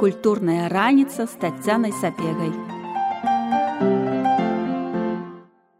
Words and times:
культурная 0.00 0.72
раніца 0.72 1.28
з 1.28 1.34
таццянай 1.36 1.92
сапегай. 1.92 2.48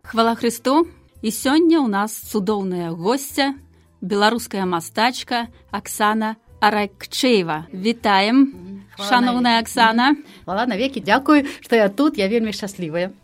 Хвала 0.05 0.35
Христу 0.37 0.85
і 1.25 1.33
сёння 1.33 1.81
ў 1.81 1.89
нас 1.89 2.13
цудоўная 2.29 2.93
госця, 2.93 3.57
беларуская 4.05 4.69
мастачка 4.69 5.49
Аксана 5.73 6.37
Аракчеева. 6.61 7.73
Вітаем 7.73 8.85
шаноўная 9.01 9.57
Аксана. 9.57 10.21
Хвала 10.45 10.69
навекі 10.69 11.01
дзякую, 11.01 11.49
што 11.65 11.81
я 11.81 11.89
тут, 11.89 12.21
я 12.21 12.29
вельмі 12.29 12.53
шчаслівая. 12.53 13.17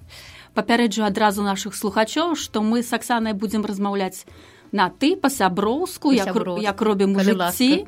Папярэджу 0.56 1.04
адразу 1.04 1.44
нашых 1.44 1.76
слухачоў, 1.76 2.40
што 2.40 2.64
мы 2.64 2.80
з 2.80 2.96
Аксанай 2.96 3.36
будзем 3.36 3.68
размаўляць 3.68 4.24
на 4.72 4.88
ты 4.88 5.16
па-сяброўску, 5.16 6.12
як, 6.12 6.32
як 6.60 6.80
робім 6.80 7.16
у 7.16 7.20
жыцці. 7.20 7.86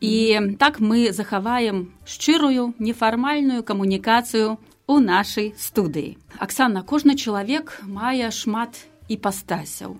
І 0.00 0.40
так 0.58 0.80
мы 0.80 1.12
захаваем 1.12 1.92
шчырую 2.04 2.74
нефармальную 2.78 3.64
камунікацыю 3.64 4.58
у 4.86 4.98
нашай 5.00 5.54
студыі. 5.58 6.18
Аксана, 6.38 6.82
кожны 6.82 7.16
чалавек 7.16 7.80
мае 7.82 8.30
шмат 8.30 8.86
іпастасяў. 9.08 9.96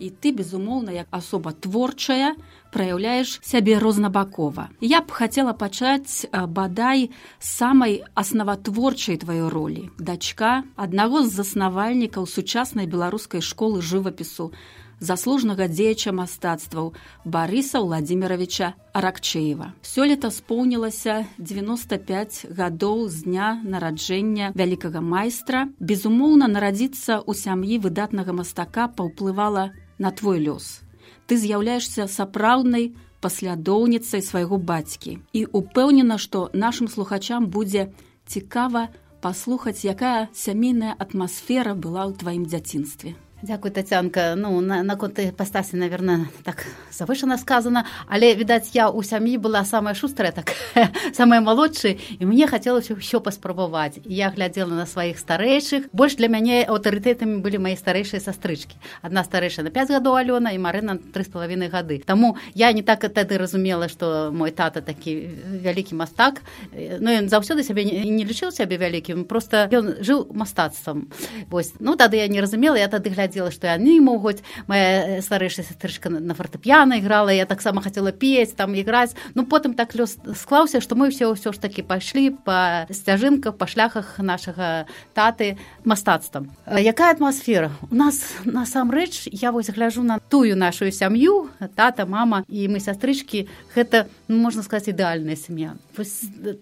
І 0.00 0.08
ты, 0.08 0.32
безумоўна, 0.32 0.96
як 0.96 1.12
асоба 1.12 1.52
творчая, 1.52 2.32
праяўляеш 2.72 3.36
сябе 3.44 3.76
рознабакова. 3.76 4.70
Я 4.80 5.02
б 5.04 5.12
хацела 5.12 5.52
пачаць 5.52 6.24
бадай 6.32 7.10
самай 7.36 8.00
аснаватворчай 8.14 9.20
тваёй 9.20 9.50
ролі. 9.52 9.90
Дачка 9.98 10.64
аднаго 10.76 11.26
з 11.26 11.36
заснавальнікаў 11.36 12.24
сучаснай 12.24 12.86
беларускай 12.86 13.44
школы 13.44 13.82
жывапісу 13.84 14.54
заслужнага 15.00 15.66
дзеяча 15.66 16.12
мастацтваў 16.12 16.92
Барыса 17.24 17.80
Владимировича 17.80 18.74
Аракчеева. 18.92 19.72
Сёлета 19.82 20.30
споўнілася 20.30 21.26
95 21.38 22.46
гадоў 22.52 23.08
з 23.08 23.24
дня 23.24 23.48
нараджэння 23.64 24.52
вялікага 24.54 25.00
майстра. 25.00 25.68
Безумоўна, 25.80 26.46
нарадзіцца 26.46 27.24
ў 27.24 27.32
сям'і 27.34 27.80
выдатнага 27.80 28.36
мастака 28.36 28.86
паўплывала 28.86 29.72
на 29.98 30.12
твой 30.12 30.44
лёс. 30.44 30.84
Ты 31.26 31.40
з'яўляешся 31.40 32.06
сапраўднай 32.06 32.92
паслядоўніцай 33.20 34.22
свайго 34.22 34.56
бацькі. 34.56 35.20
І 35.32 35.46
упэўнена, 35.46 36.16
што 36.18 36.50
нашым 36.52 36.88
слухачам 36.88 37.48
будзе 37.48 37.92
цікава 38.26 38.88
паслухаць, 39.20 39.84
якая 39.84 40.28
сямейная 40.32 40.96
атмасфера 40.96 41.74
была 41.74 42.08
ў 42.08 42.16
тваім 42.16 42.44
дзяцінстве. 42.48 43.16
Дзякуй 43.42 43.70
тацянка 43.70 44.34
ну 44.36 44.60
наконт 44.60 45.16
на 45.18 45.32
пастасі 45.32 45.76
наверное 45.76 46.28
так 46.44 46.66
завышана 46.92 47.38
сказана 47.38 47.86
але 48.06 48.34
відаць 48.34 48.76
я 48.76 48.90
у 48.90 49.02
сям'і 49.02 49.38
была 49.40 49.64
самая 49.64 49.94
шустрая 49.94 50.32
так 50.32 50.52
самая 51.16 51.40
малодшая 51.40 51.96
і 52.20 52.26
мне 52.28 52.44
хацелася 52.46 52.92
ўсё 52.92 53.24
паспрабаваць 53.24 53.96
я 54.04 54.28
глядзела 54.28 54.76
на 54.76 54.84
сваіх 54.84 55.16
старэйшых 55.16 55.88
больш 55.92 56.20
для 56.20 56.28
мяне 56.28 56.68
аўтарытэтамі 56.68 57.40
былі 57.40 57.64
мае 57.64 57.80
старэйшыя 57.80 58.20
састрычкі 58.20 58.76
адна 59.00 59.24
старэйшая 59.24 59.64
на 59.64 59.72
5 59.72 59.88
гадоў 59.88 60.20
алёна 60.20 60.52
і 60.52 60.60
марына 60.60 61.00
три 61.00 61.24
з 61.24 61.32
палавінай 61.32 61.72
гады 61.72 62.04
Таму 62.04 62.36
я 62.52 62.72
не 62.76 62.82
так 62.82 63.08
тады 63.08 63.40
разумела 63.40 63.88
што 63.88 64.28
мой 64.36 64.52
тата 64.52 64.84
такі 64.84 65.32
вялікі 65.64 65.96
мастак. 65.96 66.44
Ну 66.72 67.08
ён 67.08 67.32
заўсёды 67.32 67.64
сябе 67.64 67.88
не, 67.88 68.04
не 68.04 68.24
лічыў 68.28 68.52
сябе 68.52 68.76
вялікім 68.76 69.24
просто 69.24 69.64
ён 69.72 70.04
жыў 70.04 70.28
мастацтвам 70.36 71.08
вось 71.48 71.72
ну 71.80 71.96
тады 71.96 72.20
я 72.20 72.28
не 72.28 72.40
разумела 72.40 72.76
я 72.76 72.88
тады 72.88 73.08
глядзела 73.08 73.29
глядзела 73.30 73.50
што 73.54 73.70
яны 73.70 74.00
могуць 74.02 74.42
моя 74.66 75.22
старэйшая 75.22 75.64
сестрычка 75.64 76.10
на 76.10 76.34
фартэп'яна 76.34 76.98
іграла 76.98 77.30
я 77.30 77.46
таксама 77.46 77.82
хацела 77.82 78.10
пець 78.10 78.52
там 78.58 78.74
іграць 78.74 79.14
ну 79.34 79.46
потым 79.46 79.74
так 79.74 79.94
лёс 79.94 80.18
склаўся 80.34 80.82
што 80.82 80.98
мы 80.98 81.14
ўсё 81.14 81.30
ўсё 81.30 81.54
ж 81.54 81.58
такі 81.62 81.86
пайшлі 81.86 82.34
па 82.34 82.90
сцяжынках 82.90 83.54
па 83.54 83.70
шляхах 83.70 84.18
нашага 84.18 84.90
таты 85.14 85.56
мастацтвам 85.84 86.50
якая 86.66 87.14
атмасфера 87.14 87.70
у 87.90 87.94
нас 87.94 88.18
насамрэч 88.44 89.30
я 89.30 89.52
вось 89.52 89.70
гляжу 89.70 90.02
на 90.02 90.18
тую 90.18 90.56
нашу 90.56 90.90
сям'ю 90.90 91.50
тата 91.78 92.06
мама 92.06 92.42
і 92.48 92.66
мы 92.66 92.82
сястрычкі 92.82 93.46
гэта 93.74 94.10
ну, 94.26 94.42
можна 94.42 94.62
сказаць 94.62 94.90
ідэальная 94.90 95.38
сям'я 95.38 95.78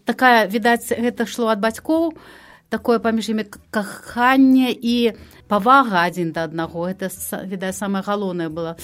такая 0.05 0.45
відаць 0.47 0.93
гэта 0.93 1.25
шло 1.25 1.49
ад 1.49 1.61
бацькоў 1.65 2.13
такое 2.69 2.99
паміж 2.99 3.33
імі 3.33 3.45
каханне 3.71 4.73
і 4.73 5.17
павага 5.49 6.05
адзін 6.05 6.33
да 6.33 6.45
аднаго 6.45 6.87
это 6.89 7.09
відаць 7.45 7.77
самае 7.77 8.03
галоўнае 8.05 8.49
было. 8.49 8.77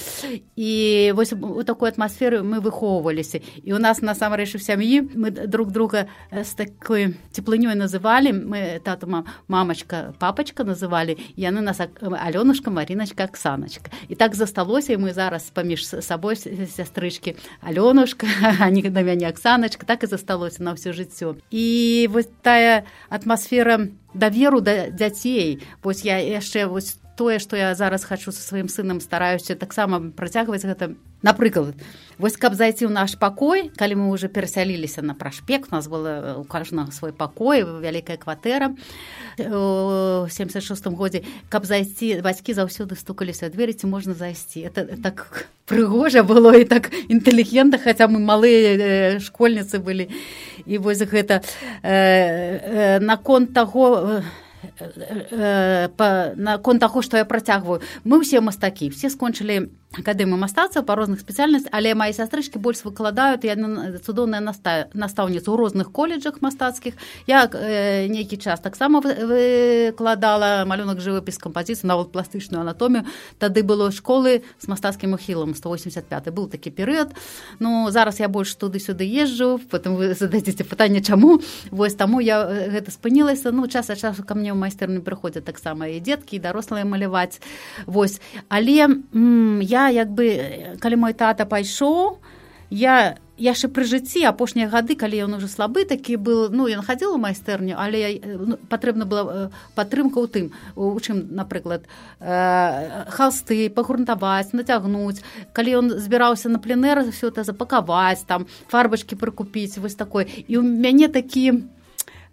І 0.55 1.13
вось 1.15 1.33
у 1.33 1.63
такой 1.63 1.93
атмасферы 1.93 2.41
мы 2.41 2.59
выхоўваліся 2.59 3.41
і 3.63 3.73
у 3.73 3.79
нас 3.79 4.01
насамрэч 4.01 4.55
у 4.55 4.59
сям'і 4.59 5.13
мы 5.15 5.31
друг 5.31 5.71
друга 5.71 6.07
з 6.31 6.51
такой 6.57 7.15
цеплынёй 7.31 7.77
называлі 7.77 8.33
мы 8.33 8.81
тату 8.83 9.07
мамачка 9.47 10.13
папачка 10.19 10.63
называлі 10.63 11.17
яны 11.37 11.61
нас 11.61 11.79
алёнушка 12.01 12.71
марыначка 12.71 13.23
аксаначка 13.29 13.91
і 14.09 14.15
так 14.15 14.35
засталося 14.35 14.93
і 14.93 14.97
мы 14.97 15.13
зараз 15.13 15.49
паміж 15.53 15.85
сабой 16.01 16.35
сястрычкі 16.35 17.37
алёнушка 17.61 18.25
не 18.69 18.89
на 18.89 19.01
мяне 19.03 19.29
аксаначка 19.29 19.85
так 19.85 20.03
і 20.03 20.07
засталося 20.07 20.63
на 20.63 20.73
ўсё 20.73 20.91
жыццё 20.91 21.37
і 21.51 22.07
вось 22.11 22.29
тая 22.41 22.85
атмасфера 23.09 23.89
даверу 24.15 24.61
да 24.61 24.89
дзяцей 24.89 25.61
вось 25.83 26.03
я 26.07 26.17
яшчэ 26.19 26.65
вось 26.67 26.95
тое 27.15 27.39
што 27.39 27.55
я 27.57 27.73
зараз 27.75 28.03
хачу 28.05 28.31
са 28.31 28.41
сваім 28.43 28.69
сынам 28.69 28.99
стараюся 28.99 29.55
таксама 29.55 29.99
працягваць 30.15 30.65
гэта. 30.65 30.95
Напрыклад 31.25 31.73
вось 32.21 32.37
каб 32.37 32.53
зайці 32.53 32.85
ў 32.85 32.93
наш 32.93 33.17
пакой 33.17 33.71
калі 33.73 33.95
мы 33.95 34.05
уже 34.13 34.27
перасяліліся 34.29 35.01
на 35.01 35.15
прашпект 35.15 35.71
нас 35.71 35.87
было 35.87 36.37
у 36.37 36.43
кажнага 36.43 36.91
свой 36.91 37.13
пакой 37.13 37.63
вялікая 37.63 38.17
кватэра 38.17 38.75
у 39.39 40.27
семьдесят 40.29 40.63
шестым 40.63 40.93
годзе 40.93 41.25
каб 41.49 41.65
зайсці 41.65 42.21
бацькі 42.21 42.53
заўсёды 42.53 42.93
стукаліся 42.95 43.49
дзверы 43.49 43.73
ці 43.73 43.87
можна 43.87 44.13
зайсці? 44.13 44.61
Это 44.61 44.85
так 45.01 45.49
прыгожа 45.65 46.21
было 46.23 46.53
і 46.53 46.65
так 46.65 46.93
інтэлігента 47.09 47.81
хаця 47.81 48.07
мы 48.07 48.21
малыя 48.21 49.19
школьніцы 49.19 49.81
былі. 49.81 50.09
І 50.65 50.77
вось 50.77 51.01
гэта 51.01 51.41
э, 51.81 51.89
э, 51.89 52.99
наконт 52.99 53.53
таго 53.53 54.21
э, 54.79 56.33
наконт 56.35 56.79
таго 56.79 57.01
што 57.01 57.17
я 57.17 57.25
працягваю 57.25 57.81
мы 58.03 58.21
ўсе 58.21 58.41
мастакі 58.41 58.89
все 58.89 59.09
скончылі 59.09 59.69
акадэмію 59.99 60.37
мастацтва 60.37 60.81
па 60.83 60.95
розных 60.95 61.21
спецыяльнасць 61.21 61.69
але 61.71 61.95
мае 61.95 62.11
сястрычкі 62.13 62.59
больш 62.59 62.83
выкладаюць 62.85 63.45
яны 63.45 63.99
цудоўная 63.99 64.41
настаўніца 64.41 65.47
ў 65.51 65.55
розных 65.55 65.91
коледжах 65.91 66.41
мастацкіх 66.41 66.95
я 67.27 67.45
э, 67.47 68.07
нейкі 68.07 68.37
час 68.37 68.59
таксама 68.59 68.99
выкладала. 68.99 70.65
Малюнак 70.65 70.99
жывапіс 70.99 71.39
кампазіцыі 71.39 71.87
нават 71.87 72.11
пластычную 72.11 72.61
анатомію 72.61 73.05
тады 73.39 73.63
было 73.63 73.91
школы 73.91 74.43
з 74.59 74.65
мастацкім 74.67 75.15
ухілам 75.15 75.55
185 75.55 76.31
быў 76.35 76.49
такі 76.51 76.69
перыяд 76.71 77.15
ну 77.59 77.89
зараз 77.91 78.19
я 78.19 78.27
больш 78.27 78.55
туды-сюды 78.55 79.05
езджу 79.05 79.59
потым 79.71 79.95
вы 79.95 80.13
зададзеце 80.13 80.63
пытанне 80.63 81.01
чаму 81.01 81.39
вось 81.71 81.95
таму 81.95 82.19
я 82.19 82.45
гэта 82.45 82.91
спынілася. 82.91 83.51
Ну 83.51 83.67
час 83.67 83.89
ад 83.89 83.99
часу 83.99 84.23
ка 84.23 84.35
мне 84.35 84.51
ў 84.51 84.59
майстэрні 84.59 85.01
прыходзяць 85.05 85.45
таксама 85.45 85.87
і 85.87 85.99
дзеткі 85.99 86.37
і 86.37 86.43
дарослыя 86.43 86.85
маляваць. 86.85 87.39
Вось. 87.85 88.19
Але 88.49 88.87
я 89.61 89.84
як 89.89 90.09
бы 90.09 90.77
калі 90.79 90.95
мой 90.95 91.13
тата 91.13 91.45
пайшоў 91.45 92.17
я 92.69 93.17
яшчэ 93.37 93.67
пры 93.67 93.83
жыцці 93.83 94.23
апошнія 94.31 94.71
гады 94.71 94.95
калі 94.95 95.27
ён 95.27 95.35
уже 95.37 95.47
слабы 95.51 95.83
такі 95.83 96.15
был 96.15 96.49
ну 96.51 96.67
ён 96.71 96.81
хадзіў 96.87 97.15
у 97.15 97.19
майстэрню 97.19 97.75
але 97.75 97.99
я, 97.99 98.09
ну, 98.23 98.55
патрэбна 98.71 99.05
была 99.05 99.51
падтрымка 99.75 100.23
ў 100.23 100.27
тым 100.31 100.45
у 100.75 100.95
чым 100.99 101.35
напрыклад 101.35 101.83
э, 102.19 103.05
халсты 103.11 103.69
пагрунтаваць 103.69 104.55
нацягнуць 104.55 105.19
калі 105.51 105.75
ён 105.83 105.85
збіраўся 105.99 106.49
на 106.49 106.59
пленэр 106.59 107.11
все 107.11 107.27
это 107.27 107.43
запакаваць 107.43 108.23
там 108.23 108.47
фарбачки 108.71 109.19
прыкупіць 109.19 109.77
вось 109.77 109.99
такой 109.99 110.31
і 110.47 110.57
у 110.57 110.63
мяне 110.63 111.11
такі 111.11 111.67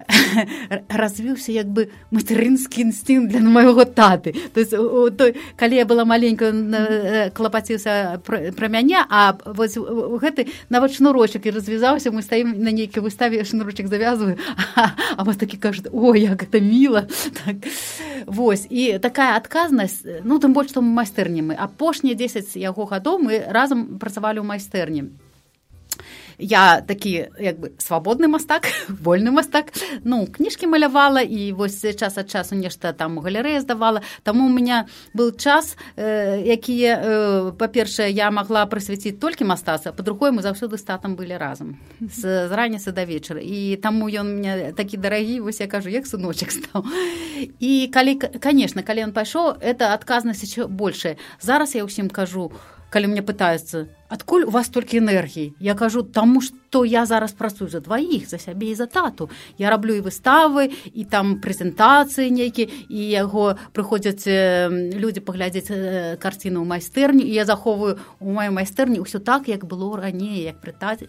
развіўся 0.88 1.52
як 1.52 1.68
бы 1.68 1.88
матэрынскі 2.10 2.82
інстынкт 2.82 3.32
для 3.32 3.40
майго 3.40 3.84
таты. 3.84 4.34
То 4.54 4.60
есть 4.60 4.72
у 4.72 5.10
той 5.10 5.36
калі 5.56 5.76
я 5.76 5.86
была 5.86 6.04
маленькая 6.04 7.30
клапаціўся 7.30 8.20
пра 8.24 8.68
мяне 8.68 9.04
а 9.08 9.38
вось 9.44 9.76
гэты 9.76 10.48
нават 10.70 10.94
шнурочак 10.94 11.46
і 11.46 11.50
развязаўся 11.50 12.10
мы 12.10 12.22
стаім 12.22 12.58
на 12.58 12.70
нейкі 12.70 13.00
выставе 13.00 13.44
шнурочак 13.44 13.86
завязваю 13.86 14.38
а 15.16 15.24
вас 15.24 15.36
такі 15.36 15.56
кажуць 15.56 15.88
о 15.92 16.14
як 16.16 16.42
гэта 16.42 16.60
міла! 16.60 17.06
Так. 17.44 17.56
Вось 18.26 18.66
і 18.70 18.98
такая 18.98 19.36
адказнасць 19.36 20.04
ну 20.24 20.38
тым 20.38 20.52
больш 20.52 20.70
што 20.70 20.80
майстэрні 20.80 21.42
мы. 21.42 21.54
Апошнія 21.58 22.14
10 22.14 22.56
яго 22.56 22.86
гадоў 22.86 23.18
мы 23.18 23.42
разам 23.48 23.98
працавалі 23.98 24.40
ў 24.40 24.46
майстэрні 24.46 25.02
я 26.42 26.80
такі 26.80 27.30
як 27.38 27.60
бы 27.60 27.72
свабодны 27.78 28.26
мастак 28.26 28.66
вольны 28.88 29.30
мастак. 29.30 29.72
Ну 30.04 30.26
кніжкі 30.26 30.66
малявала 30.66 31.22
і 31.22 31.52
вось 31.52 31.80
час 31.96 32.18
ад 32.18 32.30
часу 32.30 32.54
нешта 32.54 32.92
там 32.92 33.18
у 33.18 33.20
галерэя 33.22 33.60
здавала. 33.60 34.02
Таму 34.22 34.46
у 34.46 34.52
меня 34.52 34.86
был 35.14 35.30
час 35.36 35.76
э, 35.96 36.42
якія 36.42 36.98
э, 36.98 37.52
па-першае 37.58 38.10
я 38.10 38.30
магла 38.30 38.66
прысвяціць 38.66 39.18
толькі 39.20 39.44
мастаца 39.44 39.92
па-другое 39.92 40.32
мы 40.32 40.42
заўсёды 40.42 40.76
з 40.76 40.82
татам 40.82 41.14
былі 41.14 41.38
разам. 41.38 41.78
З, 42.00 42.48
з 42.48 42.52
раніцы 42.52 42.92
да 42.92 43.04
вечара. 43.04 43.40
І 43.40 43.76
таму 43.76 44.10
ён 44.10 44.42
мне 44.42 44.72
такі 44.76 44.96
дарагі 44.96 45.40
вось 45.40 45.60
я 45.60 45.66
кажу 45.66 45.88
як 45.88 46.06
сыночак 46.06 46.50
стаў. 46.58 46.84
І 47.60 47.88
калі 47.94 48.18
конечно 48.42 48.82
калі 48.82 49.06
ён 49.06 49.12
пайшоў 49.12 49.62
это 49.62 49.94
адказнасць 49.94 50.42
еще 50.42 50.66
большая. 50.66 51.16
Зараз 51.40 51.74
я 51.74 51.86
ўсім 51.86 52.10
кажу 52.10 52.50
калі 52.92 53.08
мне 53.08 53.22
пытаюцца 53.24 53.88
адкуль 54.12 54.44
у 54.44 54.50
вас 54.52 54.68
толькі 54.68 55.00
энергіі 55.00 55.56
я 55.60 55.74
кажу 55.74 56.02
таму 56.02 56.44
што 56.44 56.84
я 56.84 57.06
зараз 57.06 57.32
працую 57.32 57.68
за 57.72 57.80
дваіх 57.80 58.28
за 58.28 58.38
сябе 58.38 58.72
і 58.72 58.74
за 58.74 58.86
тату. 58.86 59.28
Я 59.58 59.70
раблю 59.70 59.96
і 59.96 60.04
выставы 60.04 60.72
і 60.92 61.04
там 61.04 61.40
прэзентацыі 61.40 62.28
нейкі 62.28 62.68
і 62.88 63.00
яго 63.12 63.56
прыходзяць 63.72 64.28
людзі 64.96 65.20
паглядзець 65.24 65.72
карціну 66.20 66.60
ў 66.60 66.66
майстэрню 66.68 67.24
і 67.24 67.32
я 67.32 67.44
захоўваю 67.44 67.96
у 68.20 68.32
маёй 68.32 68.52
майстэрні 68.52 69.00
ўсё 69.00 69.20
так 69.20 69.48
як 69.48 69.64
было 69.64 69.96
раней 69.96 70.44
як 70.44 70.60
прытаць 70.60 71.08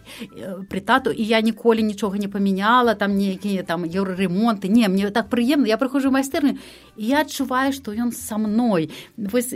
пры 0.71 0.79
тату. 0.79 1.11
І 1.11 1.23
я 1.23 1.39
ніколі 1.39 1.83
нічога 1.83 2.17
не 2.17 2.27
памяняла 2.27 2.95
там 2.95 3.15
нейкія 3.15 3.63
там 3.63 3.83
еўраремонты. 3.83 4.67
Не 4.67 4.87
мне 4.87 5.11
так 5.11 5.27
прыемна 5.27 5.67
я 5.67 5.77
прыхожу 5.77 6.11
майстэрню 6.11 6.55
і 6.95 7.03
я 7.03 7.23
адчуваю 7.27 7.71
што 7.75 7.91
ён 7.91 8.11
са 8.11 8.37
мной. 8.39 8.91
Вось 9.17 9.51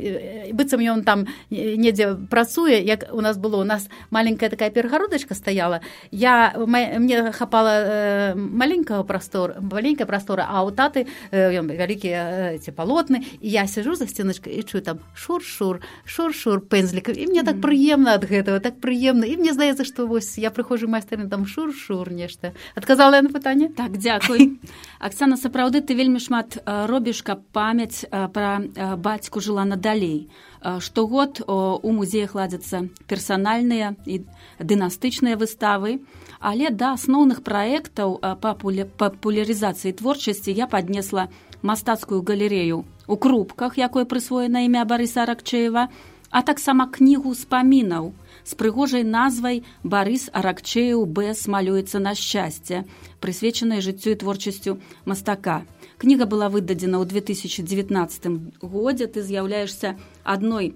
быццам 0.52 0.84
ён 0.84 1.04
там 1.04 1.28
недзе 1.52 2.16
працуе 2.28 2.84
як 2.84 3.08
у 3.12 3.22
нас 3.22 3.37
нас 3.38 3.42
было 3.42 3.62
у 3.62 3.63
нас 3.63 3.88
маленькая 4.10 4.50
такая 4.50 4.69
перагародачка 4.69 5.36
стаяла 5.36 5.81
я 6.12 6.54
мне 6.57 7.31
хапала 7.31 7.84
э, 7.86 8.36
маленького 8.36 9.04
простор 9.04 9.56
маленькая 9.62 10.06
прастора 10.06 10.48
а 10.50 10.63
у 10.63 10.72
таты 10.72 11.07
э, 11.31 11.62
вялікія 11.62 12.54
эти 12.56 12.72
палотны 12.72 13.24
і 13.39 13.50
я 13.50 13.68
сижу 13.68 13.95
за 13.95 14.07
сценочкой 14.07 14.54
і 14.54 14.63
чую 14.63 14.81
там 14.81 15.00
шур-шур 15.16 15.81
шур-шур 16.06 16.62
пензлік 16.62 17.10
і 17.10 17.28
мне 17.28 17.44
так 17.44 17.62
прыемна 17.62 18.13
ад 18.16 18.25
гэтага 18.25 18.60
так 18.60 18.80
прыемна 18.80 19.25
і 19.25 19.38
мне 19.38 19.54
здаецца 19.54 19.86
што 19.86 20.07
вось 20.07 20.38
я 20.38 20.51
прыхожу 20.51 20.88
майстэрны 20.88 21.30
там 21.30 21.45
шур-шур 21.45 22.12
нешта 22.12 22.54
адказала 22.75 23.16
я 23.16 23.22
на 23.22 23.30
пытанне 23.30 23.69
так 23.69 23.98
дзякуй 23.98 24.60
Аксана 25.00 25.38
сапраўды 25.44 25.81
ты 25.81 25.94
вельмі 25.94 26.19
шмат 26.19 26.57
робіш 26.66 27.22
каб 27.24 27.45
памяць 27.54 28.06
пра 28.10 28.62
бацьку 28.98 29.40
жыла 29.40 29.66
надалей 29.66 30.30
штогод 30.62 31.42
у 31.48 31.89
музеях 31.92 32.36
ладзяцца 32.36 32.88
персанальныя 33.07 33.95
і 34.06 34.24
дынастычныя 34.59 35.38
выставы. 35.38 36.01
Але 36.39 36.69
да 36.69 36.94
асноўных 36.94 37.42
праектаў 37.42 38.19
па 38.21 38.54
папулярызацыі 38.54 39.98
творчасці 39.98 40.51
я 40.54 40.68
паднесла 40.68 41.30
мастацкую 41.62 42.21
галерею 42.21 42.86
у 43.07 43.15
крупках 43.15 43.77
якой 43.77 44.06
прысвоена 44.06 44.65
імя 44.68 44.86
барыса 44.86 45.25
ракчеева 45.25 45.89
а 46.30 46.42
таксама 46.44 46.88
кнігу 46.92 47.33
спамінаў 47.33 48.12
з 48.48 48.56
прыгожай 48.56 49.04
назвай 49.04 49.64
барыс 49.84 50.30
аракчею 50.32 51.04
бэс 51.20 51.48
малюецца 51.52 52.00
на 52.00 52.16
шчасце 52.16 52.84
прысвечанай 53.20 53.84
жыццю 53.84 54.16
і 54.16 54.20
творчасцю 54.24 54.80
мастака 55.04 55.60
кніга 56.00 56.32
была 56.32 56.48
выдадзена 56.48 57.04
ў 57.04 57.06
2019 57.12 58.64
годзе 58.64 59.12
ты 59.12 59.20
з'яўляешься 59.28 59.98
адной 60.24 60.76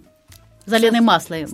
заленай 0.66 1.02
маслай 1.02 1.48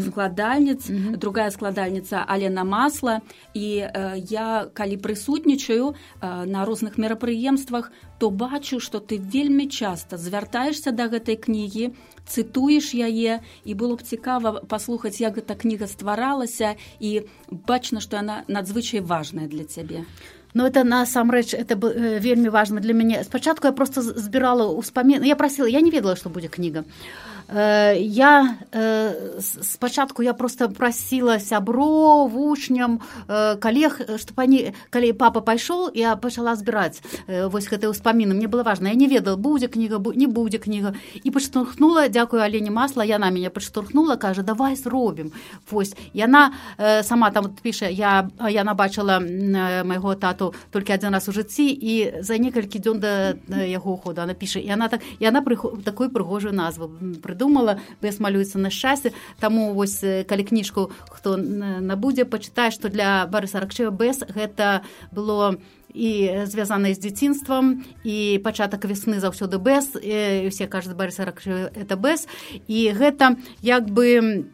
складальніц 0.00 0.90
mm 0.90 0.96
-hmm. 0.96 1.16
другая 1.16 1.50
складальніца 1.50 2.24
алена 2.26 2.64
масла 2.64 3.20
і 3.54 3.66
э, 3.80 4.22
я 4.30 4.66
калі 4.72 4.96
прысутнічаю 4.96 5.94
э, 6.20 6.46
на 6.46 6.64
розных 6.64 6.98
мерапрыемствах 6.98 7.92
то 8.18 8.30
бачу 8.30 8.80
што 8.80 8.98
ты 8.98 9.18
вельмі 9.34 9.66
часта 9.68 10.16
звяртаешься 10.16 10.92
да 10.92 11.08
гэтай 11.08 11.36
кнігі 11.36 11.90
цытуеш 12.30 12.94
яе 12.94 13.42
і 13.66 13.72
было 13.74 13.98
б 13.98 14.06
цікава 14.06 14.62
паслухаць 14.70 15.18
як 15.18 15.42
гэта 15.42 15.58
кніга 15.58 15.90
стваралася 15.90 16.78
і 17.02 17.26
бачна 17.50 18.00
што 18.00 18.22
яна 18.22 18.46
надзвычай 18.46 19.02
важная 19.02 19.50
для 19.50 19.64
цябе. 19.66 20.06
Ну 20.54 20.66
это 20.66 20.82
насамрэч 20.82 21.54
это 21.54 21.74
э, 21.74 22.18
вельмі 22.18 22.48
важна 22.48 22.80
для 22.80 22.94
мяне. 22.94 23.24
Спачатку 23.24 23.66
я 23.66 23.72
просто 23.72 24.02
збірала 24.02 24.70
ўспамін 24.78 25.26
я 25.26 25.36
прасила 25.36 25.66
я 25.66 25.80
не 25.80 25.90
ведала 25.90 26.16
што 26.16 26.30
будзе 26.30 26.48
кніга. 26.48 26.82
Э, 26.82 27.39
я 27.52 28.58
э, 28.72 29.40
спачатку 29.40 30.22
я 30.22 30.34
просто 30.34 30.68
прасіла 30.68 31.40
сябро 31.40 32.26
вучням 32.26 33.00
э, 33.26 33.56
калег 33.56 34.00
што 34.18 34.34
пані 34.34 34.72
калі 34.90 35.12
папа 35.12 35.40
пайшоў 35.40 35.90
я 35.94 36.14
пачала 36.14 36.54
збіраць 36.54 37.02
вось 37.26 37.66
гэтыя 37.66 37.90
ўспаміны 37.90 38.38
мне 38.38 38.46
было 38.46 38.62
важна 38.62 38.90
я 38.90 38.94
не 38.94 39.10
ведала 39.10 39.36
будзе 39.36 39.66
кніга 39.66 39.98
не 40.14 40.30
будзе 40.30 40.58
кніга 40.62 40.94
і 41.24 41.30
падштурхнула 41.30 42.06
дзякую 42.06 42.42
алене 42.42 42.70
масла 42.70 43.02
яна 43.02 43.30
мяне 43.34 43.50
падштурхнула 43.50 44.14
кажа 44.14 44.42
давай 44.42 44.76
зробім 44.76 45.34
вось 45.70 45.98
яна 46.14 46.54
сама 47.02 47.30
там 47.30 47.50
піша 47.50 47.90
я 47.90 48.30
яна 48.38 48.74
бачыла 48.74 49.18
майго 49.18 50.14
тату 50.14 50.54
толькі 50.70 50.94
адзін 50.94 51.18
раз 51.18 51.26
у 51.26 51.34
жыцці 51.34 51.66
і 51.66 52.22
за 52.22 52.38
некалькі 52.38 52.78
дзён 52.78 53.02
да 53.02 53.34
яго 53.66 53.98
уходу 53.98 54.22
она 54.22 54.38
піша 54.38 54.62
яна 54.62 54.86
так 54.86 55.02
яна 55.18 55.42
прыход 55.42 55.82
такой 55.82 56.14
прыгожую 56.14 56.54
назву 56.54 56.94
прыдумала 57.18 57.39
прыдумала 57.40 57.80
бес 58.02 58.20
малюецца 58.20 58.58
на 58.60 58.70
шчасце 58.70 59.12
таму 59.40 59.72
вось 59.72 60.04
калі 60.28 60.44
кніжку 60.44 60.92
хто 61.08 61.36
набудзе 61.36 62.28
пачытае 62.28 62.70
што 62.70 62.92
для 62.92 63.24
барыса 63.26 63.60
ракчева 63.60 63.90
бес 63.90 64.20
гэта 64.28 64.84
было 65.10 65.56
і 65.90 66.44
звязаныя 66.46 66.94
з 66.94 67.00
дзяцінствам 67.00 67.82
і 68.04 68.38
пачатак 68.44 68.84
весны 68.84 69.18
заўсёды 69.24 69.56
бэс 69.56 69.96
усе 69.96 70.68
кажуць 70.68 70.94
барыса 70.94 71.24
ракчева 71.24 71.72
это 71.72 71.96
бэс 71.96 72.28
і 72.68 72.92
гэта 72.92 73.40
як 73.64 73.88
бы 73.88 74.44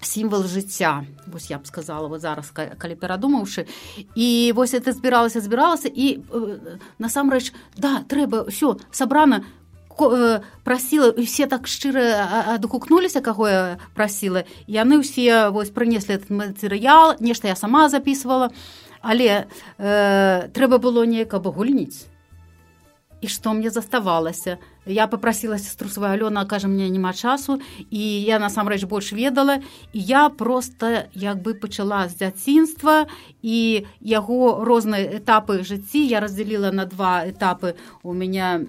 сімвал 0.00 0.46
жыцця 0.46 1.04
вось 1.26 1.50
я 1.50 1.58
б 1.58 1.66
сказала 1.66 2.08
вот 2.08 2.20
зараз 2.20 2.50
калі 2.50 2.94
перадумаўшы. 2.94 3.66
І 4.14 4.52
вось 4.56 4.74
это 4.74 4.92
збіралася 4.92 5.40
збіралася 5.40 5.88
і 5.92 6.24
насамрэч 6.98 7.52
да 7.76 8.02
трэба 8.08 8.48
ўсё 8.48 8.80
сабрана 8.90 9.44
Э, 10.00 10.40
прасіла 10.64 11.12
все 11.18 11.46
так 11.46 11.68
шчыра 11.68 12.54
адгукнуліся 12.56 13.20
каго 13.20 13.48
я 13.48 13.78
прасіла 13.94 14.44
яны 14.66 15.04
ўсе 15.04 15.50
вось 15.52 15.74
прынеслі 15.74 16.16
этот 16.16 16.30
матэрыял 16.30 17.20
нешта 17.20 17.48
я 17.48 17.56
сама 17.56 17.88
записывала. 17.88 18.50
Але 19.00 19.48
э, 19.78 20.48
трэба 20.52 20.76
было 20.78 21.04
неяк 21.04 21.32
абагульніць 21.34 22.08
і 23.20 23.28
што 23.28 23.52
мне 23.52 23.70
заставалася 23.70 24.58
я 24.86 25.06
попрасіла 25.06 25.58
сестру 25.58 25.88
свою 25.88 26.12
алёна 26.12 26.46
кажа 26.46 26.68
мне 26.68 26.88
няма 26.88 27.12
часу 27.12 27.60
і 27.90 28.02
я 28.22 28.38
насамрэч 28.38 28.84
больш 28.84 29.12
ведала. 29.12 29.60
І 29.92 30.00
я 30.00 30.28
просто 30.28 31.04
як 31.14 31.42
бы 31.42 31.54
пачала 31.54 32.08
з 32.08 32.16
дзяцінства 32.16 33.06
і 33.42 33.84
яго 34.00 34.64
розныя 34.64 35.20
этапы 35.20 35.62
жыцці 35.62 36.00
я 36.00 36.20
раздзяліла 36.20 36.72
на 36.72 36.86
два 36.86 37.26
этапы 37.26 37.76
у 38.02 38.12
меня 38.12 38.64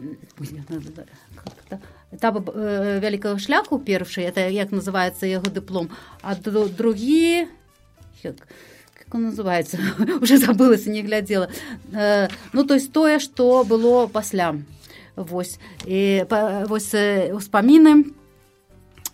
этап 2.12 2.44
э, 2.54 3.00
вялікага 3.00 3.40
шляху 3.40 3.80
першы 3.80 4.22
это 4.22 4.48
як 4.50 4.72
называется 4.72 5.26
яго 5.26 5.48
дыплом 5.48 5.90
а 6.22 6.36
другі 6.36 7.48
як, 8.24 8.36
как 9.12 9.16
он 9.16 9.26
называется? 9.26 9.78
Уже 10.22 10.38
забылася 10.38 10.90
не 10.90 11.02
глядзела 11.02 11.50
э, 11.92 12.30
ну 12.54 12.64
то 12.64 12.76
есть 12.76 12.94
тое 12.94 13.20
что 13.20 13.66
было 13.66 14.08
пасля 14.08 14.56
вось 15.16 15.60
і 15.86 16.24
па, 16.30 16.64
вось 16.68 16.94
успаміны 17.36 18.06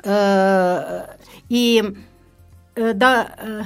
э, 0.04 1.01
і 1.50 1.84
э, 2.75 2.94
да 2.94 3.25
э, 3.38 3.63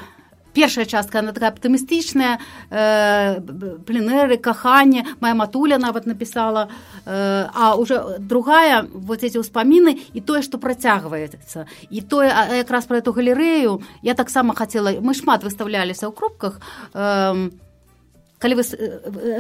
першая 0.54 0.86
частка 0.86 1.20
она 1.20 1.32
такая 1.32 1.52
аптымістычная 1.52 2.40
э, 2.70 3.42
пленеры 3.86 4.38
каханне 4.38 5.06
моя 5.20 5.36
матуля 5.36 5.78
нават 5.78 6.06
написала 6.06 6.70
э, 7.06 7.48
а 7.54 7.76
уже 7.76 8.18
другая 8.20 8.84
вот 8.84 9.24
эти 9.24 9.38
ўспаміны 9.38 10.00
і 10.14 10.22
тое 10.22 10.42
что 10.42 10.58
працягваецца 10.58 11.66
і 11.90 12.02
тое 12.02 12.30
якраз 12.58 12.86
про 12.86 12.98
эту 12.98 13.14
галерею 13.14 13.82
я 14.02 14.14
таксама 14.14 14.56
хотела 14.56 14.92
мы 15.00 15.14
шмат 15.14 15.44
выставляліся 15.44 16.08
ў 16.08 16.14
крупках 16.14 16.62
э, 16.94 17.50
калі 18.42 18.58
вы 18.58 18.64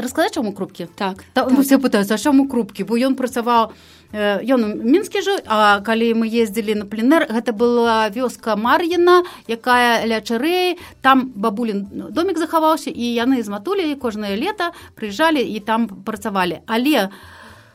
расказаць 0.02 0.38
чаму 0.38 0.54
крупкі 0.54 0.88
так, 0.96 1.26
так. 1.34 1.50
все 1.66 1.82
пытаюцца 1.82 2.22
чаму 2.22 2.48
крупкі 2.48 2.86
бо 2.86 2.96
ён 2.96 3.18
працаваў 3.18 3.74
ён 4.14 4.62
мінскі 4.86 5.26
жыў 5.26 5.42
а 5.48 5.82
калі 5.82 6.14
мы 6.22 6.30
ездзілі 6.30 6.84
на 6.84 6.86
пленэр 6.86 7.26
гэта 7.32 7.56
была 7.56 8.14
вёска 8.14 8.56
мар'іна 8.56 9.24
якая 9.50 10.06
ля 10.06 10.22
чарэі 10.22 10.78
там 11.02 11.34
бабулін 11.36 12.12
домик 12.14 12.38
захаваўся 12.38 12.94
і 12.94 13.06
яны 13.18 13.42
з 13.42 13.50
матулей 13.50 13.96
кожнае 13.96 14.38
лета 14.38 14.72
прыязджалі 14.96 15.42
і 15.42 15.60
там 15.60 15.88
працавалі 16.06 16.62
але 16.68 17.10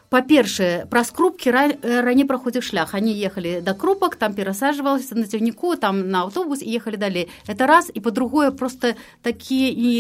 па-першае 0.09 0.87
праз 0.91 1.11
крупкі 1.11 1.51
раней 1.53 2.25
праходзіў 2.25 2.63
шлях. 2.63 2.95
Они 2.95 3.13
ехалі 3.13 3.61
да 3.61 3.75
крупак 3.75 4.17
там 4.17 4.35
перасаджвалася 4.35 5.15
на 5.19 5.27
цягніку 5.27 5.77
там 5.77 6.11
на 6.11 6.23
аўтобус 6.27 6.63
і 6.63 6.71
ехалі 6.71 6.97
далей. 6.97 7.29
Это 7.47 7.67
раз. 7.67 7.91
І 7.95 8.01
па-другое 8.01 8.51
просто 8.51 8.95
такія 9.23 9.71
і 9.71 9.91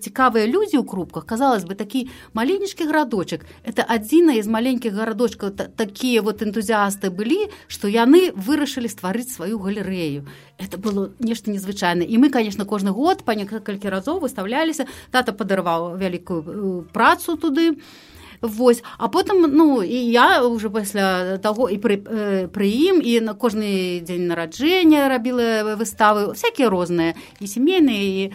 цікавыя 0.00 0.46
людзі 0.46 0.80
ў 0.80 0.84
крупках. 0.84 1.26
Казалось 1.26 1.64
бы 1.64 1.74
такі 1.74 2.08
маленечкі 2.32 2.86
гарадочак. 2.88 3.44
Это 3.64 3.84
адзіна 3.84 4.40
з 4.40 4.48
маленькіх 4.48 4.94
гарадочкаў. 4.94 5.50
Такія 5.76 6.22
вот 6.22 6.42
энтузіасты 6.42 7.10
былі 7.10 7.52
што 7.68 7.88
яны 7.88 8.32
вырашылі 8.32 8.88
стварыць 8.88 9.28
сваю 9.28 9.58
галерэю. 9.60 10.24
Это 10.56 10.76
было 10.76 11.12
нешта 11.18 11.50
незвычайна 11.50 12.04
і 12.04 12.18
мы 12.18 12.30
конечно 12.30 12.64
кожны 12.64 12.90
год 12.90 13.24
па 13.24 13.34
некалькі 13.34 13.88
разоў 13.88 14.20
выставляліся. 14.20 14.86
Тата 15.10 15.32
падарваў 15.32 15.96
вялікую 15.96 16.40
э, 16.40 16.92
працу 16.92 17.36
туды. 17.36 17.76
і 17.76 18.09
Вось. 18.40 18.82
А 18.98 19.08
потым 19.08 19.44
ну 19.52 19.82
і 19.82 19.96
я 20.10 20.42
уже 20.42 20.70
пасля 20.70 21.36
таго 21.38 21.68
і 21.68 21.76
пры, 21.76 22.00
э, 22.00 22.48
пры 22.48 22.64
ім 22.64 23.00
і 23.04 23.20
на 23.20 23.34
кожны 23.34 24.00
дзень 24.00 24.32
нараджэння 24.32 25.08
рабіла 25.12 25.76
выставы 25.76 26.32
всякие 26.32 26.72
розныя 26.72 27.12
і 27.40 27.46
сямейныя 27.46 28.00
і 28.00 28.32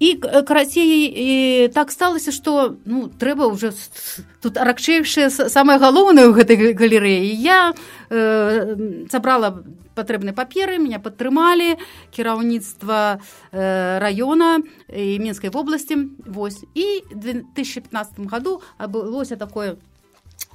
і 0.00 0.08
карацей 0.16 1.68
так 1.68 1.92
сталася 1.92 2.32
што 2.32 2.76
ну 2.84 3.12
трэба 3.12 3.52
ўжо 3.52 3.76
тут 4.40 4.56
аракчэйшае 4.56 5.28
самае 5.28 5.76
галоўнае 5.76 6.24
ў 6.24 6.32
гэтай 6.32 6.72
галерэі. 6.72 7.28
Я 7.36 7.74
э, 8.08 9.06
сабрала 9.12 9.60
патрэбныя 9.94 10.34
паперы 10.34 10.78
меня 10.78 10.98
падтрымалі 10.98 11.78
кіраўніцтва 12.10 13.18
э, 13.50 13.98
района 13.98 14.60
і 14.90 15.18
мінскай 15.18 15.50
вобласці 15.50 16.10
вось. 16.26 16.64
І 16.74 17.02
2015 17.14 18.26
году 18.26 18.60
адбылося 18.78 19.36
такое 19.36 19.76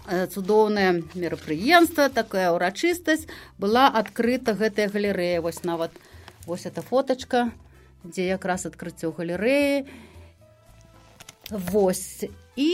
э, 0.07 0.27
цудоўнае 0.27 1.03
мерапрыемства 1.15 2.09
такая 2.09 2.51
ўрачыстасць 2.51 3.27
была 3.57 3.87
адкрыта 3.87 4.53
гэтая 4.53 4.91
галерэя. 4.91 5.41
Вось 5.41 5.63
нават 5.63 5.91
вось 6.45 6.65
эта 6.65 6.81
фоточка 6.81 7.51
дзе 8.03 8.27
якраз 8.27 8.65
адкрыццё 8.65 9.11
галерэі. 9.11 9.87
Вось. 11.49 12.23
І 12.55 12.71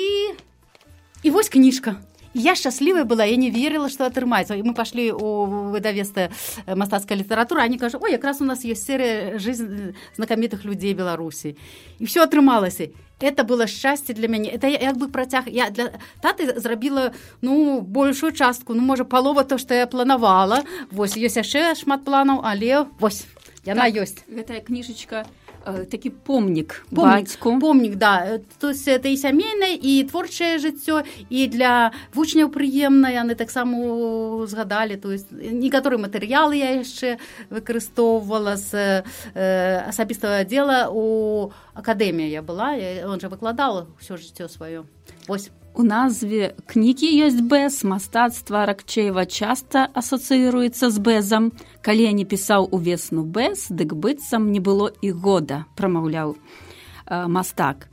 і 1.24 1.32
вось 1.32 1.50
кніжка 1.50 1.96
я 2.36 2.56
шчаслівая 2.56 3.06
была 3.06 3.24
я 3.24 3.38
не 3.38 3.50
верила 3.50 3.90
что 3.90 4.06
атрымаецца 4.06 4.60
мы 4.62 4.74
пошли 4.74 5.12
у 5.12 5.72
выдавеста 5.72 6.30
мастацкая 6.68 7.18
літаратура 7.18 7.62
они 7.62 7.78
кажу 7.78 7.98
ой 8.02 8.12
якраз 8.12 8.42
у 8.42 8.46
нас 8.46 8.66
есть 8.66 8.86
серыя 8.86 9.40
жизнь 9.40 9.96
знакамітых 10.18 10.66
людзей 10.66 10.94
беларусі 10.94 11.56
і 12.00 12.06
все 12.06 12.24
атрымалася 12.24 12.92
это 13.20 13.44
было 13.44 13.68
шчасце 13.68 14.14
для 14.14 14.28
мяне 14.28 14.52
это 14.52 14.68
як 14.68 14.98
бы 14.98 15.08
працяг 15.08 15.48
я 15.48 15.70
для 15.70 15.92
таты 16.22 16.60
зрабіла 16.60 17.14
ну 17.42 17.80
большую 17.80 18.34
частку 18.34 18.74
ну 18.74 18.82
можа 18.82 19.06
палова 19.06 19.44
то 19.44 19.58
что 19.58 19.74
я 19.74 19.88
планавала 19.88 20.64
вось 20.92 21.16
ёсць 21.16 21.40
яшчэ 21.40 21.76
шмат 21.76 22.04
планаў 22.04 22.44
але 22.44 22.86
вось 23.00 23.24
яна 23.64 23.88
так, 23.88 23.96
ёсць 23.96 24.20
гэтая 24.28 24.60
кніжачка 24.60 25.24
Э, 25.24 25.45
такі 25.90 26.10
помнік 26.10 26.86
бацьку 26.92 27.60
помнік 27.60 27.96
да. 27.96 28.40
То 28.60 28.70
есть 28.70 28.88
это 28.88 29.08
і 29.08 29.18
сямейнае 29.18 29.76
і 29.82 30.04
творчае 30.04 30.58
жыццё 30.60 31.04
і 31.30 31.48
для 31.48 31.92
вучняў 32.14 32.50
прыемна 32.50 33.10
яны 33.10 33.36
таксама 33.36 34.46
згадалі 34.48 34.96
то 34.98 35.12
есть 35.12 35.32
некаторы 35.32 35.98
матэрыялы 35.98 36.58
я 36.58 36.80
яшчэ 36.80 37.18
выкарыстоўвала 37.50 38.58
з 38.58 39.04
э, 39.34 39.90
асабістага 39.90 40.46
дзела 40.46 40.90
у 40.92 41.52
акадэмія 41.74 42.30
я 42.30 42.42
была 42.42 42.78
он 43.06 43.20
жа 43.20 43.30
выкладала 43.30 43.88
ўсё 44.00 44.18
жыццё 44.18 44.48
сваё 44.48 44.86
восьось 45.28 45.52
У 45.76 45.84
назве 45.84 46.54
кнігі 46.72 47.08
ёсць 47.28 47.42
бэз, 47.52 47.84
мастацтва 47.84 48.64
Ракчеева 48.70 49.26
часта 49.28 49.92
асацыюецца 49.92 50.88
з 50.88 51.02
бэзам. 51.04 51.52
Калі 51.84 52.08
я 52.08 52.14
не 52.16 52.24
пісаў 52.24 52.72
увесну 52.72 53.28
бэз, 53.28 53.68
дык 53.76 53.92
быццам 53.92 54.56
не 54.56 54.64
было 54.64 54.88
і 55.04 55.12
года, 55.12 55.68
прамаўляў 55.76 56.40
э, 56.40 57.28
мастак. 57.28 57.92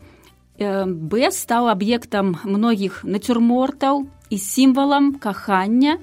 Э, 0.62 0.86
бэз 0.86 1.42
стаў 1.42 1.74
аб'ектам 1.74 2.38
многіх 2.46 3.02
нацюрмортаў 3.02 4.06
і 4.30 4.36
сімвалам 4.38 5.18
кахання 5.18 5.98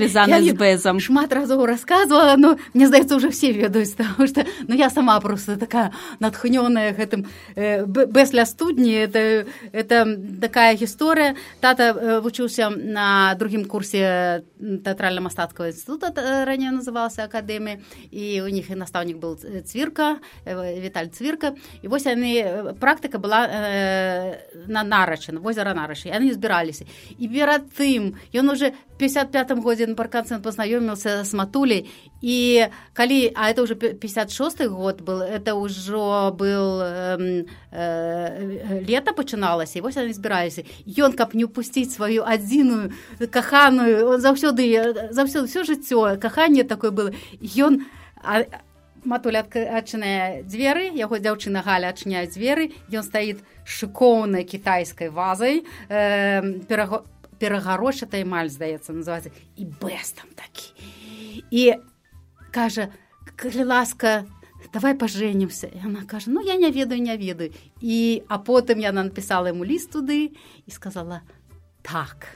з 0.09 0.53
бэзам 0.53 0.99
шмат 0.99 1.33
разоў 1.33 1.65
рассказывала 1.65 2.35
но 2.37 2.57
мне 2.73 2.87
здаецца 2.87 3.15
уже 3.15 3.29
все 3.29 3.51
ведаюць 3.51 3.95
потому 3.99 4.27
что 4.27 4.45
ну 4.67 4.75
я 4.75 4.89
сама 4.89 5.19
просто 5.19 5.57
такая 5.57 5.91
натхнёная 6.19 6.93
гэтым 6.93 7.25
э, 7.55 7.85
без 7.85 8.33
ля 8.33 8.45
студні 8.45 8.93
это 8.93 9.45
это 9.71 10.05
такая 10.41 10.75
гісторыя 10.75 11.35
тата 11.59 11.93
э, 11.93 12.19
вучыўся 12.21 12.69
на 12.69 13.35
другім 13.35 13.65
курсе 13.65 14.43
тэатральна-мастацкого 14.59 15.67
інститута 15.67 16.13
э, 16.15 16.45
ранее 16.45 16.71
назывался 16.71 17.23
акадэмія 17.23 17.79
і 18.11 18.41
у 18.41 18.49
них 18.49 18.69
і 18.69 18.75
настаўнік 18.75 19.17
был 19.17 19.37
цвірка 19.37 20.19
віталь 20.45 21.07
цвірка 21.07 21.55
і 21.81 21.87
вось 21.87 22.05
яны 22.05 22.73
практыка 22.79 23.19
была 23.19 23.47
э, 23.47 24.68
на 24.69 24.83
нарачын 24.83 25.39
возера 25.39 25.73
нарашы 25.73 26.13
яны 26.13 26.33
збіраліся 26.33 26.85
і 27.17 27.27
перад 27.27 27.67
тым 27.73 28.15
ён 28.33 28.53
уже 28.53 28.73
55 28.97 29.51
годзе 29.63 29.87
на 29.87 29.95
парканцэн 29.95 30.41
пазнаёміўся 30.45 31.23
з 31.23 31.33
матуляй 31.33 31.89
і 32.21 32.67
калі 32.93 33.31
а 33.35 33.49
это 33.49 33.63
уже 33.63 33.75
56 33.75 34.65
год 34.67 35.01
был 35.01 35.21
это 35.21 35.55
ўжо 35.55 36.31
был 36.31 36.81
э, 36.81 37.45
э, 37.71 38.85
лета 38.87 39.13
пачыналася 39.13 39.79
і 39.79 39.81
вось 39.81 39.97
яны 39.97 40.13
збіраліся 40.13 40.63
ён 40.85 41.13
каб 41.13 41.35
не 41.35 41.43
упусціць 41.45 41.91
сваю 41.91 42.23
адзіную 42.23 42.91
каханую 43.31 44.19
заўсёды 44.19 45.11
заўсёды 45.11 45.47
все 45.47 45.63
жыццё 45.63 46.17
каханне 46.19 46.63
такое 46.63 46.91
было. 46.91 47.11
Ён 47.41 47.85
а, 48.21 48.43
матуля 49.05 49.45
адчыняе 49.45 50.43
дзверы 50.43 50.89
яго 50.95 51.19
дзяўчына 51.19 51.63
галя 51.63 51.93
адчыняе 51.93 52.27
дзверы. 52.27 52.71
Ён 52.91 53.03
стаіць 53.03 53.43
шыкоўнай 53.63 54.43
кітайскай 54.43 55.09
вазай 55.09 55.63
э, 55.89 56.41
пераго 56.67 57.05
перагарошатай 57.39 58.27
маль 58.27 58.51
здаецца 58.51 58.91
называецца 58.91 59.31
і 59.55 59.63
бэс 59.79 60.11
там 60.19 60.27
такі. 60.35 60.75
І 61.51 61.79
кажа 62.51 62.91
калі 63.39 63.63
ласка 63.63 64.27
давай 64.73 64.93
пажэнімся 64.99 65.71
яна 65.71 66.03
кажа 66.05 66.29
ну 66.29 66.43
я 66.43 66.59
не 66.59 66.69
ведаю 66.71 67.01
не 67.01 67.15
ведаю 67.17 67.55
і 67.81 68.23
а 68.27 68.37
потым 68.37 68.83
яна 68.83 69.07
напісала 69.07 69.49
яму 69.55 69.63
ліст 69.63 69.95
туды 69.95 70.35
і 70.67 70.71
сказала 70.71 71.23
так 71.81 72.27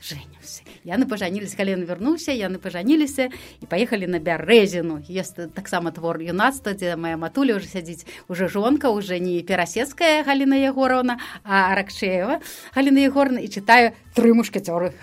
жэнімся 0.00 0.64
яны 0.84 1.06
пажаніліся 1.06 1.56
калі 1.56 1.76
ён 1.76 1.84
вярнуўся 1.88 2.32
яны 2.32 2.58
пажаніліся 2.58 3.28
і 3.60 3.64
паехалі 3.68 4.08
на 4.08 4.18
бярэзіну 4.18 5.00
есть 5.08 5.36
таксама 5.54 5.92
твор 5.92 6.20
юнацтва 6.24 6.72
дзе 6.74 6.96
моя 6.96 7.20
матуля 7.20 7.56
уже 7.60 7.68
сядзіць 7.68 8.08
уже 8.28 8.48
жонка 8.48 8.90
уже 8.90 9.20
не 9.20 9.42
перасецкая 9.44 10.24
галіна 10.24 10.56
егоровна 10.64 11.20
а 11.44 11.74
ракчеева 11.76 12.40
галіна 12.74 13.04
егорна 13.04 13.44
і 13.44 13.48
чытаю 13.52 13.92
тры 14.16 14.32
мушкацёры 14.32 14.96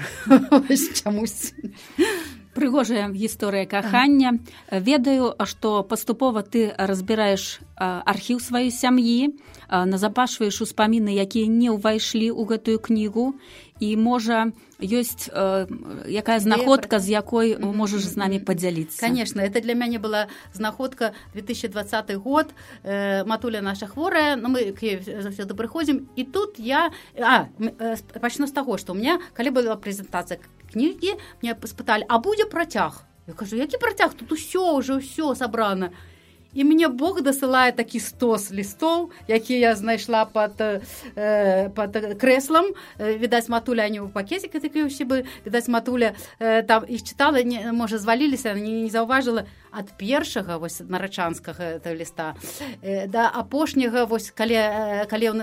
чамусь 0.97 1.53
прыгожая 2.57 3.13
гісторыя 3.13 3.69
кахання 3.69 4.41
ведаю 4.71 5.37
што 5.45 5.85
паступова 5.85 6.41
ты 6.41 6.73
разбіраеш 6.73 7.61
архіў 7.77 8.41
сваёй 8.41 8.73
сям'і 8.73 9.37
назапашваеш 9.69 10.61
успаміны 10.63 11.11
якія 11.11 11.47
не 11.51 11.69
ўвайшлі 11.71 12.31
ў 12.31 12.41
гэтую 12.47 12.79
кнігу. 12.79 13.35
І 13.77 13.93
можа 13.93 14.49
ёсць 14.81 15.29
э, 15.29 15.67
якая 16.09 16.39
знаходка 16.39 16.97
з 16.97 17.13
якой 17.13 17.57
можаш 17.61 18.09
з 18.09 18.15
намі 18.17 18.39
падзяліцца. 18.39 18.97
Конечно 18.97 19.41
это 19.41 19.61
для 19.61 19.75
мяне 19.75 19.99
была 19.99 20.27
знаходка 20.53 21.13
2020 21.35 22.15
год. 22.15 22.53
Э, 22.83 23.25
матуля 23.25 23.61
наша 23.61 23.85
хворая 23.87 24.35
но 24.35 24.49
мы 24.49 24.73
заўсёды 24.73 25.53
прыходзім. 25.53 26.09
І 26.15 26.23
тут 26.23 26.59
я 26.59 26.89
а, 27.19 27.47
э, 27.59 27.97
пачну 28.19 28.47
з 28.47 28.51
таго 28.51 28.77
што 28.77 28.93
у 28.93 28.95
меня 28.95 29.19
калі 29.33 29.51
была 29.51 29.75
прэзентацыя 29.77 30.39
кнігі 30.73 31.19
мне 31.43 31.53
спыталі 31.53 32.05
а 32.07 32.17
будзе 32.17 32.45
працяг 32.45 33.03
я 33.27 33.33
кажу 33.33 33.57
які 33.57 33.77
працяг 33.77 34.13
тут 34.13 34.31
усё 34.31 34.79
ўжо 34.79 34.97
ўсё 34.97 35.35
сабрана 35.35 35.91
і 35.93 36.16
мне 36.63 36.87
Бог 36.87 37.21
дасылае 37.21 37.71
такі 37.71 37.99
стос 37.99 38.51
лістоў 38.51 39.11
які 39.27 39.59
я 39.59 39.75
знайшла 39.75 40.25
под 40.25 40.61
э, 40.61 41.69
под 41.69 41.97
крэслам 42.17 42.73
відаць 42.97 43.49
матуля 43.49 43.89
не 43.89 43.99
ў 43.99 44.09
пакетик 44.09 44.51
такі 44.53 44.87
ўсе 44.87 45.05
бы 45.05 45.25
відаць 45.45 45.67
матуля 45.67 46.15
э, 46.39 46.63
там 46.63 46.85
іх 46.87 47.03
чытала 47.03 47.43
не 47.43 47.71
можа 47.71 47.97
зваліліся 47.97 48.53
не, 48.53 48.87
не 48.87 48.89
заўважыла 48.89 49.45
ад 49.71 49.93
першага 49.97 50.57
вось 50.57 50.81
нарачанскага 50.81 51.79
ліста 51.85 52.35
э, 52.81 53.07
да 53.07 53.29
апошняга 53.29 54.05
вось 54.05 54.31
калі 54.31 54.57
э, 54.57 55.05
калі 55.05 55.25
ён 55.33 55.39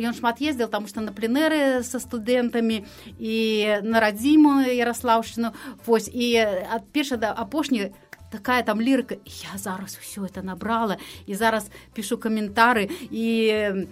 ён 0.00 0.14
шмат 0.14 0.40
ездзіл 0.40 0.68
там 0.68 0.86
што 0.86 1.00
на 1.00 1.12
пленэры 1.12 1.82
са 1.86 2.00
студэнтамі 2.02 2.82
і 3.18 3.36
на 3.82 4.00
радзіму 4.00 4.66
ярослаўшчыну 4.66 5.52
вось 5.86 6.10
і 6.10 6.34
ад 6.42 6.88
перша 6.92 7.16
да 7.16 7.32
апошняй 7.32 7.92
такая 8.30 8.62
там 8.62 8.80
лірыка 8.80 9.16
я 9.24 9.58
зараз 9.58 9.98
все 10.00 10.20
это 10.22 10.42
набрала 10.42 10.96
і 11.26 11.34
зараз 11.34 11.70
пишу 11.94 12.16
каментары 12.18 12.90
і 13.10 13.86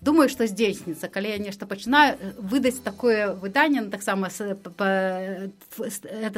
думаю 0.00 0.28
что 0.28 0.46
здзейсніцца 0.46 1.08
калі 1.08 1.28
я 1.34 1.38
нешта 1.38 1.66
пачынаю 1.66 2.14
э, 2.14 2.32
выдаць 2.38 2.78
такое 2.82 3.34
выданне 3.34 3.80
ну, 3.80 3.90
таксама 3.90 4.28
это 4.28 5.50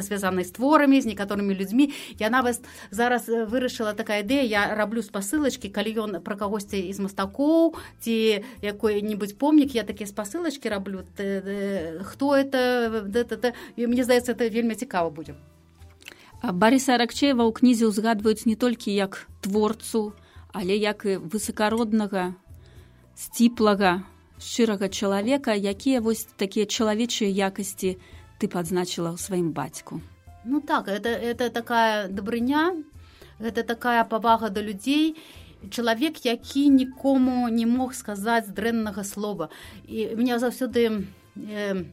связана 0.02 0.45
з 0.45 0.50
творамі 0.50 1.00
з 1.00 1.07
некаторымі 1.07 1.54
людзьмі 1.54 1.92
я 2.19 2.30
нават 2.30 2.61
зараз 2.90 3.28
э, 3.28 3.45
вырашыла 3.45 3.92
такая 3.95 4.25
ідэя 4.25 4.45
я 4.49 4.75
раблю 4.75 5.02
спасылачкі 5.02 5.69
калі 5.69 5.92
ён 6.00 6.21
пра 6.25 6.37
кагосьці 6.37 6.92
з 6.92 6.99
мастакоў 7.00 7.76
ці 8.00 8.45
якой-нибудь 8.62 9.37
помнік 9.37 9.75
я 9.75 9.85
такія 9.85 10.09
спасылачкі 10.09 10.69
раблю 10.69 11.04
хто 12.00 12.37
это 12.37 13.52
мне 13.76 14.04
здаецца 14.04 14.33
это 14.33 14.49
вельмі 14.49 14.75
цікава 14.75 15.11
будзе 15.11 15.37
Барыса 16.40 16.97
Ракчеева 16.97 17.44
ў 17.44 17.52
кнізе 17.52 17.85
ўзгадваюць 17.92 18.49
не 18.49 18.56
толькі 18.56 18.97
як 18.97 19.28
творцу, 19.44 20.16
але 20.56 20.73
як 20.73 21.04
і 21.04 21.20
высакароднага 21.20 22.32
сціплага 23.12 24.00
шчырага 24.40 24.88
чалавека 24.88 25.52
якія 25.52 26.00
вось 26.00 26.25
такія 26.40 26.64
чалавечыя 26.64 27.28
якасці 27.28 28.00
ты 28.40 28.49
падзначыла 28.49 29.12
ў 29.12 29.18
сваім 29.20 29.52
бацьку. 29.52 30.00
Ну 30.49 30.64
так 30.64 30.88
это 30.88 31.12
это 31.12 31.50
такая 31.52 32.09
дабрыня 32.09 32.73
гэта 33.37 33.62
такая 33.62 34.04
павага 34.04 34.49
да 34.49 34.64
людзей. 34.64 35.20
Чалавек 35.68 36.25
які 36.25 36.73
нікому 36.73 37.52
не 37.52 37.68
мог 37.68 37.92
сказаць 37.92 38.49
дрэннага 38.49 39.04
слова. 39.04 39.52
І 39.85 40.16
меня 40.16 40.40
заўсёды 40.40 41.04
э, 41.37 41.85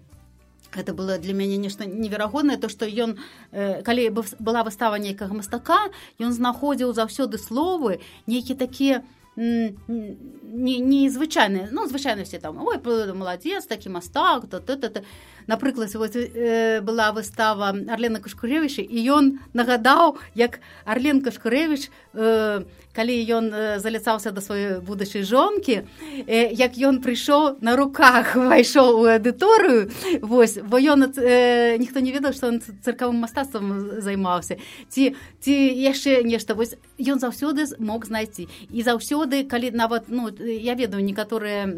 это 0.75 0.93
было 0.93 1.17
для 1.17 1.33
мяне 1.33 1.57
нешта 1.57 1.85
неверагоднае 1.85 2.57
то 2.57 2.69
што 2.69 2.85
ён 2.85 3.17
э, 3.51 3.81
калі 3.83 4.09
была 4.39 4.63
выстава 4.63 4.95
нейкага 4.95 5.33
мастака 5.33 5.91
ён 6.19 6.33
знаходзіў 6.33 6.93
заўсёды 6.93 7.37
словы 7.37 7.99
нейкі 8.27 8.55
такія 8.55 9.03
не, 9.37 10.79
не 10.81 11.09
звычайныя 11.13 11.69
ну 11.71 11.85
звычайнасці 11.85 12.41
там 12.41 12.57
ой 12.65 12.81
маладзец 13.13 13.65
такі 13.69 13.89
мастак 13.89 14.49
то 14.49 14.59
то 14.59 14.75
то 14.75 15.01
напрыклад 15.45 15.93
вось, 15.93 16.15
э, 16.15 16.81
была 16.81 17.11
выстава 17.11 17.69
арлена 17.69 18.19
кашкуревіча 18.19 18.81
і 18.81 18.97
ён 19.13 19.39
нагадаў 19.53 20.17
як 20.33 20.59
арлен 20.85 21.21
кашкуревич 21.21 21.91
э, 22.13 22.65
калі 22.97 23.13
ён 23.29 23.53
э, 23.53 23.77
заляцаўся 23.77 24.33
да 24.33 24.41
сваёй 24.41 24.81
будучай 24.81 25.21
жонкі 25.21 25.85
э, 26.25 26.49
як 26.49 26.73
ён 26.81 26.97
прыйшоў 27.05 27.61
на 27.61 27.77
руках 27.77 28.33
увайшоў 28.41 28.89
у 28.97 29.05
аўдыторыю 29.05 29.93
вось 30.25 30.57
бо 30.57 30.81
ён 30.81 31.05
э, 31.13 31.77
ніхто 31.77 32.01
не 32.01 32.09
ведаў 32.09 32.33
што 32.33 32.49
он 32.49 32.57
цыркавым 32.57 33.21
мастацтвам 33.21 34.01
займаўся. 34.01 34.57
Ці 34.89 35.13
ці 35.13 35.53
яшчэ 35.53 36.25
нешта 36.25 36.57
вось 36.57 36.73
ён 36.97 37.21
заўсёды 37.21 37.69
мог 37.77 38.09
знайсці. 38.09 38.49
І 38.73 38.81
заўсёды 38.81 39.45
калі 39.45 39.69
нават 39.77 40.09
ну 40.09 40.33
я 40.41 40.73
ведаю 40.73 41.05
некаторыя 41.05 41.69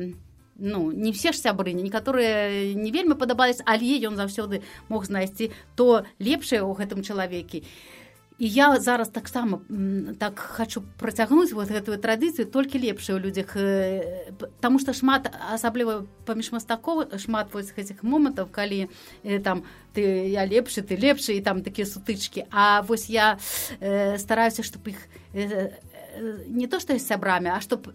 ну 0.55 0.91
не 0.91 1.11
все 1.11 1.35
ж 1.35 1.43
сябры 1.43 1.75
некаторыя 1.75 2.71
не 2.75 2.91
вельмі 2.95 3.19
падабались 3.19 3.59
але 3.65 3.99
ён 4.07 4.15
заўсёды 4.15 4.63
мог 4.87 5.03
знайсці 5.03 5.51
то 5.75 6.07
лепшае 6.19 6.63
ў 6.63 6.71
гэтым 6.79 7.03
чалавекі. 7.03 7.59
і 7.59 7.98
і 8.39 8.47
я 8.47 8.79
зараз 8.79 9.09
таксама 9.09 9.59
так 10.19 10.39
хочу 10.39 10.83
працягнуць 10.97 11.51
вот 11.51 11.67
гэтую 11.67 11.99
традыцыю 11.99 12.47
толькі 12.47 12.79
лепшая 12.79 13.19
ў 13.19 13.23
людзях 13.27 13.51
э, 13.59 14.31
Таму 14.63 14.79
што 14.79 14.95
шмат 14.95 15.27
асабліва 15.51 16.07
паміж 16.23 16.55
мастакоў 16.55 17.19
шмат 17.19 17.51
вось 17.51 17.75
гэтых 17.75 17.99
момантаў 18.01 18.47
калі 18.47 18.87
э, 19.23 19.39
там 19.43 19.67
ты 19.91 20.31
я 20.31 20.47
лепшы 20.47 20.81
ты 20.81 20.95
лепшы 20.95 21.35
і 21.35 21.43
там 21.43 21.63
такія 21.63 21.83
сутычкі. 21.83 22.47
А 22.51 22.81
вось 22.81 23.11
я 23.11 23.37
э, 23.83 24.17
стараюся 24.17 24.63
чтоб 24.63 24.87
іх 24.87 24.97
э, 25.35 25.75
э, 26.15 26.47
не 26.47 26.67
то 26.67 26.79
што 26.79 26.95
з 26.95 27.03
сябрамі 27.03 27.51
а 27.51 27.59
чтоб 27.59 27.91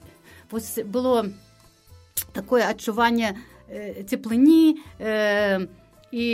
было 0.85 1.33
такое 2.33 2.69
адчуванне 2.69 3.41
э, 3.69 4.05
цеплыні 4.05 4.77
э, 5.01 5.67
і 6.15 6.27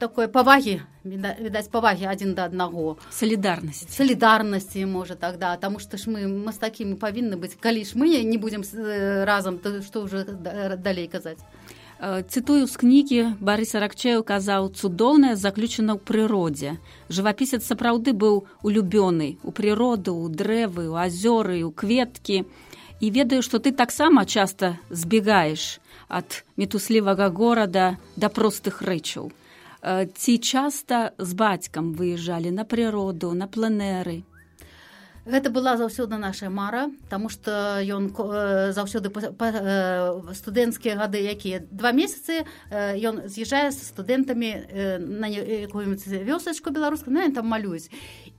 такое 0.00 0.24
павагі 0.32 0.80
відаць 1.04 1.68
павагі 1.68 2.08
адзін 2.08 2.32
да 2.32 2.48
аднаго 2.48 2.96
салідарнасць 3.12 3.84
салідарнасці 3.92 4.88
можа 4.88 5.20
тогда. 5.20 5.56
Таму 5.60 5.84
што 5.84 6.00
ж 6.00 6.08
мы 6.08 6.24
мастакі 6.24 6.88
мы 6.88 6.96
павінны 6.96 7.36
быць 7.36 7.60
калі 7.60 7.84
ж 7.84 7.92
мы 8.00 8.08
не 8.24 8.38
будзем 8.40 8.64
разам 9.28 9.60
то 9.60 9.84
што 9.84 10.08
ўжо 10.08 10.24
далей 10.80 11.12
казаць 11.12 11.36
цытую 12.00 12.64
з 12.70 12.74
кнігі 12.80 13.20
барыса 13.42 13.82
ракчею 13.84 14.24
казаў 14.24 14.70
цудоўная 14.72 15.36
заключана 15.36 15.98
ў 15.98 16.00
прыродзе 16.08 16.78
жывапісец 17.12 17.60
сапраўды 17.66 18.16
быў 18.16 18.46
улюбёны 18.64 19.36
у 19.44 19.52
прыроду 19.52 20.16
у 20.16 20.32
дрэвы 20.32 20.88
у 20.88 20.96
азёры 20.96 21.60
у 21.68 21.70
кветкі 21.74 22.46
і 23.00 23.06
ведаю 23.10 23.42
што 23.42 23.58
ты 23.58 23.76
таксама 23.76 24.24
часта 24.24 24.78
збегаеш 24.88 25.82
ад 26.08 26.44
метуслівага 26.56 27.28
горада 27.28 27.96
да 28.16 28.28
простых 28.28 28.82
рэчаў 28.82 29.30
ці 30.20 30.32
часта 30.38 31.12
з 31.18 31.34
бацькам 31.38 31.92
выязджалі 31.94 32.50
на 32.50 32.64
прыроду 32.64 33.32
на 33.32 33.46
планеры 33.46 34.22
гэта 35.28 35.50
была 35.50 35.76
заўсёды 35.76 36.16
наша 36.16 36.50
мара 36.50 36.88
тому 37.08 37.28
что 37.28 37.80
ён 37.84 38.08
заўсёды 38.72 39.12
студэнцкія 40.34 40.96
гады 40.96 41.20
якія 41.20 41.62
два 41.70 41.92
месяцы 41.92 42.48
ён 42.72 43.28
з'язджае 43.28 43.70
з 43.70 43.78
студэнтамі 43.92 44.50
на 44.98 45.28
якую-нибудь 45.28 46.06
вёсачку 46.24 46.70
беларускую 46.70 47.12
ну, 47.12 47.32
там 47.32 47.46
малююць. 47.46 47.90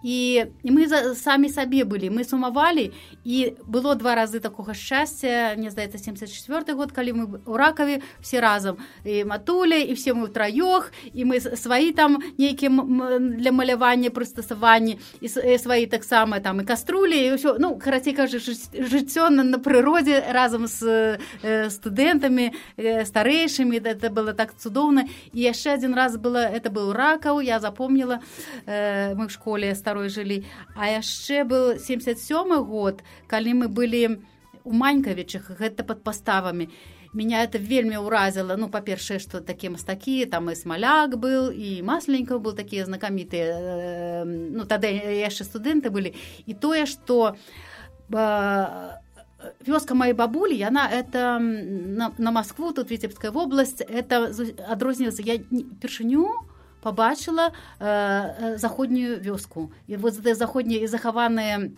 І, 0.04 0.46
і 0.64 0.72
мы 0.72 0.88
за, 0.88 1.16
самі 1.16 1.50
сабе 1.50 1.84
былі 1.84 2.10
мы 2.10 2.24
сумавалі 2.24 2.92
і 3.28 3.54
было 3.68 3.96
два 3.96 4.16
разы 4.16 4.40
такога 4.40 4.74
шчасця 4.74 5.54
мне 5.58 5.70
здаецца 5.70 6.00
74 6.00 6.74
год 6.74 6.92
калі 6.92 7.12
мы 7.14 7.24
у 7.46 7.58
ракаве 7.58 8.02
все 8.22 8.40
разам. 8.40 8.78
І 9.04 9.24
матуля 9.26 9.76
і 9.76 9.94
все 9.94 10.14
мы 10.14 10.32
траёх 10.32 10.92
і 11.14 11.26
мы 11.26 11.40
сваі 11.40 11.92
там 11.92 12.24
нейкія 12.38 12.72
для 13.20 13.52
малявання 13.52 14.10
прыстасаванні 14.10 15.00
і 15.22 15.28
сваі 15.60 15.86
таксама 15.86 16.40
там 16.40 16.62
і 16.62 16.64
каструлі 16.80 17.20
і 17.20 17.36
ўсё 17.36 17.60
ну 17.60 17.76
карацей 17.76 18.16
кажа 18.16 18.40
жыццё 18.40 19.28
на, 19.28 19.44
на 19.44 19.60
прыродзе 19.60 20.32
разам 20.32 20.64
з 20.64 21.20
э, 21.44 21.68
студэнтамі 21.68 22.56
э, 22.80 23.04
старэйшымі 23.04 23.84
это 23.84 24.08
было 24.08 24.32
так 24.32 24.56
цудоўна 24.56 25.04
і 25.36 25.40
яшчэ 25.44 25.76
адзін 25.76 25.92
раз 25.92 26.16
было 26.16 26.40
это 26.40 26.72
быў 26.72 26.96
ракаў 26.96 27.44
я 27.44 27.60
запомніла 27.60 28.24
э, 28.66 29.12
мы 29.16 29.28
в 29.28 29.32
школе 29.36 29.76
старой 29.76 30.08
жылі 30.08 30.48
а 30.80 30.88
яшчэ 30.88 31.44
был 31.44 31.76
77 31.76 32.64
год 32.64 33.04
калі 33.28 33.54
мы 33.60 33.68
былі 33.68 34.24
у 34.64 34.72
манькавічах 34.72 35.60
гэта 35.60 35.84
под 35.84 36.00
паставамі 36.04 36.72
меня 37.14 37.44
это 37.44 37.58
вельмі 37.58 37.98
ўразіла 38.06 38.58
ну 38.58 38.70
па-першае 38.70 39.20
что 39.20 39.42
такія 39.42 39.72
мастакі 39.72 40.26
там 40.26 40.50
і 40.50 40.56
смаляк 40.56 41.18
был 41.18 41.50
і 41.50 41.82
масленька 41.82 42.38
был 42.38 42.54
такія 42.54 42.86
знакамітыя 42.86 43.48
э, 43.50 44.24
ну 44.26 44.66
тады 44.66 44.94
яшчэ 44.98 45.44
студэнты 45.44 45.90
былі 45.90 46.14
і 46.46 46.54
тое 46.54 46.86
что 46.86 47.36
э, 48.12 49.00
вёска 49.66 49.96
моей 49.96 50.14
бабулі 50.14 50.54
яна 50.54 50.86
это 50.92 51.40
на, 51.40 52.12
на 52.18 52.32
москву 52.32 52.72
тут 52.74 52.92
віцебская 52.92 53.32
вобласць 53.32 53.82
это 53.82 54.30
адрозніваецца 54.70 55.24
я 55.26 55.42
першыню 55.82 56.50
побачыла 56.82 57.52
э, 57.80 58.58
заходнюю 58.58 59.20
вёску. 59.20 59.72
І 59.88 59.98
вот 59.98 60.14
заходнія 60.14 60.82
і 60.82 60.88
захаваныя 60.88 61.72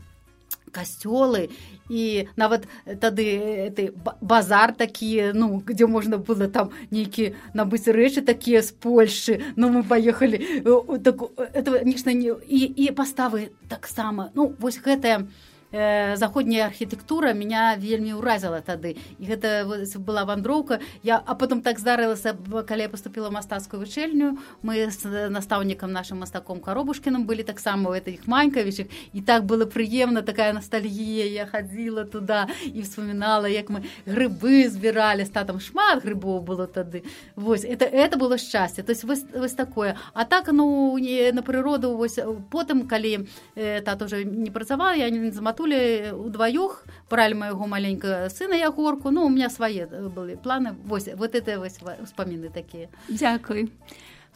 касцёлы 0.72 1.50
і 1.90 2.28
нават 2.36 2.68
тады 3.00 3.72
ты 3.76 3.92
базар 4.22 4.74
такі 4.74 5.32
ну 5.36 5.62
где 5.66 5.88
можна 5.88 6.18
было 6.18 6.48
там 6.48 6.72
нейкі 6.92 7.36
набыць 7.54 7.88
рэчы 7.88 8.22
такія 8.22 8.62
з 8.62 8.72
польльшчы 8.72 9.44
ну 9.56 9.70
мы 9.70 9.84
поехали 9.84 10.64
так, 11.04 11.22
этого 11.54 11.84
нешта 11.84 12.14
не 12.14 12.32
і, 12.32 12.60
і 12.66 12.92
паставы 12.92 13.52
таксама 13.68 14.32
ну 14.34 14.56
вось 14.60 14.80
гэтая 14.80 15.28
э, 15.72 16.16
заходняя 16.16 16.68
архітэктура 16.68 17.34
меня 17.34 17.76
вельмі 17.80 18.20
ўразіла 18.20 18.62
тады. 18.62 18.98
І 19.20 19.24
гэта 19.26 19.66
была 20.00 20.26
вандроўка. 20.26 20.80
Я 21.04 21.22
а 21.26 21.36
потом 21.36 21.62
так 21.62 21.80
здарылася 21.80 22.36
калі 22.68 22.82
я 22.82 22.90
поступила 22.90 23.30
мастацкую 23.30 23.80
вучэльню 23.80 24.38
мы 24.64 24.92
с 24.92 25.04
настаўнікам 25.06 25.92
нашим 25.92 26.20
мастаком 26.20 26.60
каробушкіным 26.60 27.26
былі 27.26 27.44
таксама 27.44 27.90
у 27.90 27.94
этих 27.94 28.28
манькавічых 28.28 28.88
і 29.14 29.22
так 29.22 29.46
было 29.46 29.66
прыемна 29.66 30.22
такая 30.22 30.54
ностальгія. 30.54 31.26
Я 31.26 31.46
хадзіла 31.46 32.04
туда 32.04 32.48
і 32.66 32.82
вспоминала 32.82 33.48
як 33.48 33.70
мы 33.70 33.84
грыбы 34.06 34.68
збіралі. 34.70 35.24
Ста 35.24 35.44
там 35.44 35.60
шмат 35.60 36.04
грыбоў 36.04 36.42
было 36.42 36.68
тады. 36.68 37.04
Вось 37.36 37.64
это 37.64 37.86
это 37.86 38.18
было 38.18 38.38
шчасце. 38.38 38.84
То 38.84 38.92
есть 38.92 39.04
вось, 39.04 39.24
вось 39.34 39.54
такое. 39.54 39.96
А 40.14 40.26
так 40.26 40.52
ну 40.52 40.98
не 40.98 41.32
на 41.32 41.42
прыроду 41.42 41.96
вось 41.96 42.20
потым 42.52 42.88
калі 42.88 43.28
э, 43.56 43.82
тато 43.82 44.06
уже 44.06 44.24
не 44.26 44.52
працавала 44.52 44.94
я 44.94 45.10
не 45.10 45.32
замату 45.32 45.61
матулі 45.62 46.12
удваёх 46.18 46.86
бралі 47.10 47.36
майго 47.36 47.68
маленькага 47.68 48.30
сына 48.30 48.58
ягорку 48.58 49.12
ну 49.12 49.26
у 49.26 49.30
меня 49.30 49.50
свае 49.50 49.86
былі 49.86 50.36
планы. 50.42 50.76
Вось 50.86 51.08
вот 51.16 51.36
это 51.36 51.60
вось 51.60 51.78
успаміны 52.02 52.50
такія 52.50 52.90
дзякуй 53.10 53.70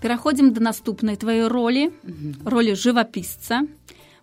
пераходзім 0.02 0.54
да 0.54 0.62
наступнай 0.62 1.16
тваёй 1.16 1.48
ролі 1.48 1.92
ролі 2.46 2.76
жывапісца 2.76 3.66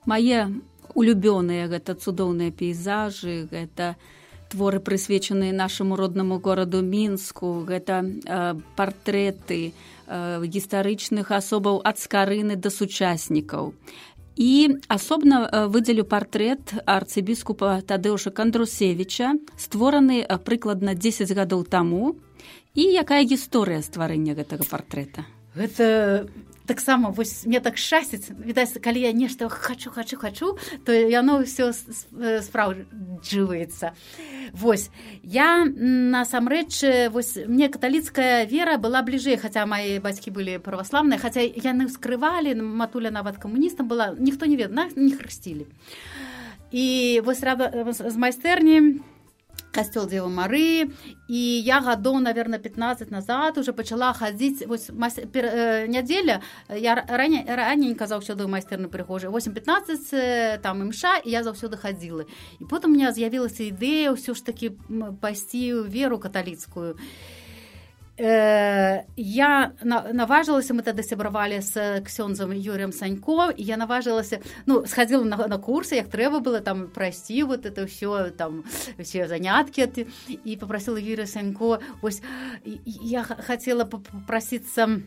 мае 0.06 0.54
улюбёныя 0.94 1.66
гэта 1.66 1.94
цудоўныя 1.98 2.52
пейзажы 2.52 3.48
гэта 3.50 3.96
творы 4.52 4.80
прысвечаныя 4.80 5.52
нашаму 5.52 5.96
роднаму 5.96 6.38
гораду 6.38 6.82
мінску 6.82 7.64
гэта 7.64 8.04
э, 8.04 8.54
партрэты 8.76 9.72
э, 9.72 10.44
гістарычных 10.44 11.32
асобаў 11.32 11.80
ад 11.82 11.98
скарыны 11.98 12.56
да 12.56 12.70
сучаснікаў 12.70 13.72
і 14.36 14.78
асобна 14.88 15.48
э, 15.48 15.66
выдзелю 15.66 16.04
партрэт 16.04 16.84
арцыбіскупа 16.86 17.82
тадэуша 17.86 18.30
кандрусевича 18.30 19.36
створаны 19.56 20.24
э, 20.24 20.38
прыкладна 20.38 20.94
10 20.94 21.32
гадоў 21.32 21.64
таму 21.64 22.16
і 22.74 22.84
якая 22.96 23.24
гісторыя 23.24 23.82
стварэння 23.82 24.34
гэтага 24.34 24.64
партрэта 24.64 25.26
гэта 25.54 26.26
таксама 26.66 27.10
вось 27.10 27.46
мне 27.46 27.60
так 27.60 27.78
шчасціць 27.78 28.30
відаць 28.30 28.78
калі 28.82 29.00
я 29.00 29.12
нешта 29.12 29.48
хочу 29.48 29.90
хочу 29.90 30.16
хочу 30.16 30.58
то 30.84 30.92
яно 30.92 31.42
ўсё 31.42 31.72
спраўджваецца. 32.42 33.92
Восьось 34.52 34.90
я 35.22 35.64
насамрэч 35.66 37.10
вось 37.10 37.36
мне 37.46 37.68
каталіцкая 37.68 38.46
вера 38.46 38.78
была 38.78 39.02
бліжэй 39.02 39.36
хаця 39.36 39.66
мае 39.66 40.00
бацькі 40.00 40.30
былі 40.30 40.58
праваслаўныя 40.58 41.18
хаця 41.18 41.42
яны 41.42 41.88
скрывалі 41.88 42.54
матуля 42.58 43.10
нават 43.10 43.38
камуністам 43.38 43.88
была 43.88 44.14
ніхто 44.18 44.46
не 44.46 44.56
ведна 44.56 44.88
не 44.96 45.12
хрысцілі. 45.16 45.66
І 46.72 47.20
вось 47.24 47.42
рада 47.42 47.68
з 47.92 48.16
майстэрні 48.16 49.02
касцёл 49.72 50.06
дзева 50.06 50.28
мары 50.28 50.92
і 51.28 51.40
я 51.64 51.80
гадоў 51.80 52.20
наверное 52.20 52.58
15 52.58 53.10
назад 53.10 53.58
уже 53.58 53.72
пачала 53.72 54.12
хадзіць 54.12 54.62
э, 54.68 55.86
нядзеля 55.88 56.40
я 56.68 56.94
раней 56.94 57.44
раненька 57.48 58.06
заўсёды 58.06 58.46
майстэрны 58.46 58.88
прыгожы 58.88 59.28
815 59.28 60.12
э, 60.12 60.58
там 60.62 60.82
імша 60.82 61.18
і 61.24 61.30
я 61.30 61.42
заўсёды 61.42 61.76
хадзіла 61.76 62.24
і 62.60 62.64
потым 62.64 62.92
у 62.92 62.96
меня 62.96 63.12
з'явілася 63.12 63.64
ідэя 63.64 64.12
ўсё 64.12 64.34
ж 64.36 64.44
таки 64.44 64.76
пайсці 65.20 65.88
веру 65.88 66.18
каталіцкую 66.18 66.96
і 66.96 67.00
Э, 67.00 67.41
я 68.18 69.72
наважылася 69.82 70.74
мы 70.76 70.84
тады 70.84 71.00
сябравалі 71.00 71.64
з 71.64 72.04
ксёнзам 72.04 72.52
юрем 72.52 72.92
санько 72.92 73.48
і 73.48 73.62
я 73.64 73.80
наважылася 73.80 74.44
ну 74.66 74.84
схадзіла 74.84 75.24
на, 75.24 75.36
на 75.48 75.56
курсы 75.56 75.96
як 75.96 76.12
трэба 76.12 76.44
было 76.44 76.60
там 76.60 76.92
прайсці 76.92 77.42
вот 77.48 77.64
это 77.64 77.88
ўсё 77.88 78.28
там 78.36 78.64
все 79.00 79.28
заняткі 79.28 79.88
і 80.28 80.56
попрасила 80.60 81.00
юрия 81.00 81.26
санько 81.26 81.80
ось 82.02 82.20
я 82.84 83.22
хацела 83.24 83.88
попросіцца 83.88 85.00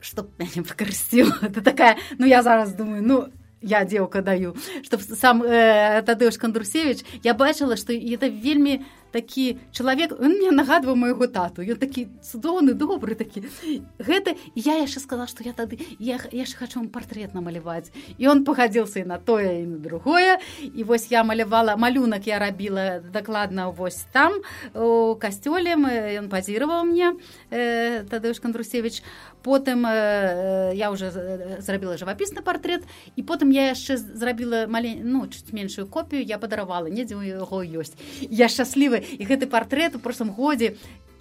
чтоб 0.00 0.26
мяне 0.38 0.66
пакарсціла 0.66 1.38
это 1.42 1.62
такая 1.62 1.96
ну 2.18 2.26
я 2.26 2.42
зараз 2.42 2.74
думаю 2.74 3.02
ну 3.02 3.28
я 3.62 3.84
дзеўка 3.84 4.22
даю 4.22 4.56
чтоб 4.82 5.00
сам 5.00 5.42
э, 5.42 6.02
тадыш 6.02 6.34
кандрусевич 6.36 7.06
я 7.22 7.34
бачыла 7.34 7.76
что 7.76 7.92
это 7.92 8.26
вельмі 8.26 8.82
такі 9.12 9.58
чалавек 9.72 10.12
он 10.18 10.38
мне 10.40 10.50
нагадваў 10.50 10.96
майго 10.96 11.26
тату 11.26 11.62
ён 11.62 11.76
такі 11.76 12.08
цудоўны 12.24 12.74
добры 12.74 13.14
такі. 13.14 13.44
Гэта 13.98 14.34
я 14.54 14.80
яшчэ 14.80 15.00
сказала 15.00 15.28
что 15.28 15.44
я 15.44 15.52
тады 15.52 15.78
я 15.98 16.18
яшчэ 16.32 16.56
хочу 16.58 16.82
портрет 16.88 17.34
намаляваць. 17.34 17.92
І 18.18 18.28
он 18.28 18.44
пагадзіился 18.44 19.00
і 19.00 19.04
на 19.04 19.18
тое 19.18 19.62
і 19.62 19.66
на 19.66 19.78
другое. 19.78 20.38
І 20.62 20.84
вось 20.84 21.10
я 21.10 21.24
малявала 21.24 21.76
малюнак 21.76 22.26
я 22.26 22.38
рабіла 22.38 23.00
дакладна 23.00 23.68
вось 23.68 24.04
там 24.12 24.40
у 24.74 25.14
касцёле 25.14 25.76
ён 26.18 26.28
пазіраваў 26.28 26.84
мне 26.84 27.14
э, 27.50 28.04
тады 28.08 28.34
ж 28.34 28.40
кандрусевич 28.40 29.02
потым 29.42 29.84
э, 29.86 30.72
я 30.74 30.90
уже 30.90 31.10
зрабіла 31.60 31.96
жывапісны 31.96 32.42
портрет 32.42 32.82
і 33.16 33.22
потым 33.22 33.50
я 33.50 33.72
яшчэ 33.74 33.96
зрабіла 33.96 34.66
малень 34.66 35.02
ну 35.04 35.26
чуть 35.26 35.52
меншую 35.52 35.86
копію 35.86 36.22
я 36.22 36.38
падаравала 36.38 36.88
недзе 36.88 37.16
у 37.16 37.22
яго 37.22 37.62
ёсць. 37.62 37.94
Я 38.30 38.48
шчаслівы 38.48 39.01
і 39.18 39.24
гэты 39.28 39.46
партрэт 39.46 39.96
у 39.98 40.02
прошлым 40.02 40.32
годзе 40.36 40.74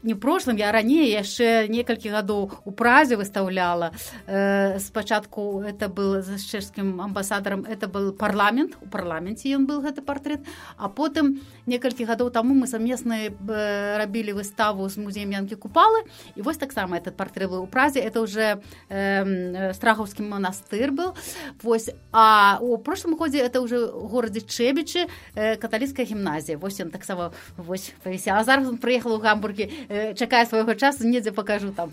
не 0.04 0.16
прошлым 0.16 0.58
я 0.58 0.72
раней 0.72 1.12
яшчэ 1.12 1.68
некалькі 1.68 2.10
гадоў 2.10 2.52
у 2.66 2.72
празе 2.72 3.18
выстаўляла 3.18 3.92
э, 4.28 4.80
спачатку 4.80 5.62
это 5.62 5.90
был 5.90 6.22
з 6.22 6.38
чэшскім 6.42 7.02
амбасадарам 7.02 7.66
это 7.66 7.88
был 7.88 8.14
парламент 8.14 8.78
у 8.82 8.88
парламенце 8.88 9.50
ён 9.54 9.66
был 9.66 9.82
гэты 9.82 10.02
партрэт 10.02 10.42
а 10.78 10.90
потым 10.90 11.42
некалькі 11.66 12.06
гадоў 12.06 12.32
таму 12.32 12.54
мы 12.54 12.68
самесна 12.68 13.30
э, 13.30 13.98
рабілі 13.98 14.34
выставу 14.34 14.90
з 14.90 14.98
музеем 14.98 15.32
янкі 15.32 15.56
купалы. 15.56 16.04
І 16.36 16.42
вось 16.42 16.58
таксама 16.58 16.98
этот 16.98 17.16
партрэт 17.18 17.50
был 17.50 17.64
у 17.64 17.68
празе 17.68 18.00
это 18.00 18.22
уже 18.22 18.62
э, 18.90 19.74
страхаўскі 19.74 20.24
манастыр 20.24 20.92
был. 20.92 21.16
Вось 21.64 21.90
а 22.12 22.58
у 22.62 22.78
прошлым 22.78 23.16
годзе 23.16 23.40
это 23.40 23.62
уже 23.62 23.86
горадзе 23.88 24.42
чэбічы 24.42 25.08
э, 25.36 25.56
каталіцкая 25.56 26.06
гімназія 26.06 26.58
вось 26.58 26.80
ён 26.80 26.90
таксама 26.90 27.32
вось 27.58 27.94
павіся 28.04 28.36
а 28.36 28.44
зараз 28.44 28.68
он 28.68 28.78
прыехал 28.78 29.14
у 29.14 29.20
гамбурге 29.20 29.70
чакае 30.16 30.46
свайго 30.46 30.76
часу 30.76 31.08
недзе 31.08 31.32
пакажу 31.32 31.72
там. 31.76 31.92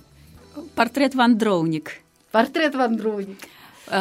Портрет 0.75 1.15
вандроўнік 1.15 1.93
портрет 2.31 2.75
вандроўнік 2.75 3.47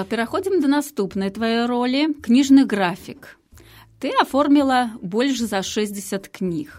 пераходзім 0.10 0.60
да 0.62 0.67
наступнай 0.67 1.31
твае 1.31 1.67
ролі 1.67 2.12
кніжны 2.25 2.65
графік 2.67 3.38
ты 4.03 4.12
аформіла 4.21 4.91
больш 5.01 5.39
за 5.39 5.63
60 5.63 6.27
кніг 6.27 6.75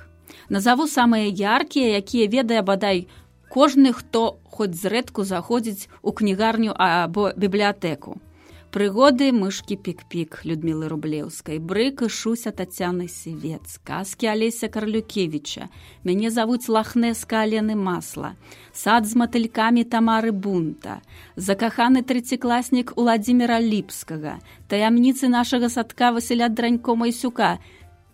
назову 0.48 0.84
самыя 0.86 1.32
яркія 1.32 1.96
якія 2.02 2.28
ведае 2.28 2.62
бадай 2.62 3.08
кожны 3.48 3.92
хто 3.96 4.36
хоць 4.44 4.76
зрэдку 4.76 5.24
заходзіць 5.24 5.88
у 6.02 6.12
кнігарню 6.12 6.76
або 6.76 7.32
бібліятэку 7.36 8.20
Прыгоды 8.68 9.32
мышкі 9.32 9.80
пік-пік 9.80 10.44
Людмілы 10.44 10.92
рублеўскай. 10.92 11.56
Брык 11.56 12.02
і 12.04 12.08
шуся 12.12 12.52
тацяны 12.52 13.08
сівец. 13.08 13.80
Казкі 13.80 14.28
алеся 14.28 14.68
карлюкевіча. 14.68 15.72
Мяне 16.04 16.28
завуць 16.28 16.68
лахнеска 16.68 17.48
алены 17.48 17.72
масла. 17.72 18.36
Сад 18.76 19.08
з 19.08 19.16
матылькамі 19.16 19.88
тамары 19.88 20.36
бунта. 20.36 21.00
Закаханы 21.32 22.04
трыццікласнік 22.04 22.92
уладзіміра 22.92 23.56
ліпскага. 23.56 24.36
Таямніцы 24.68 25.32
нашага 25.32 25.72
садка 25.72 26.12
васіля 26.12 26.52
дранько 26.52 26.92
майсюка 26.92 27.56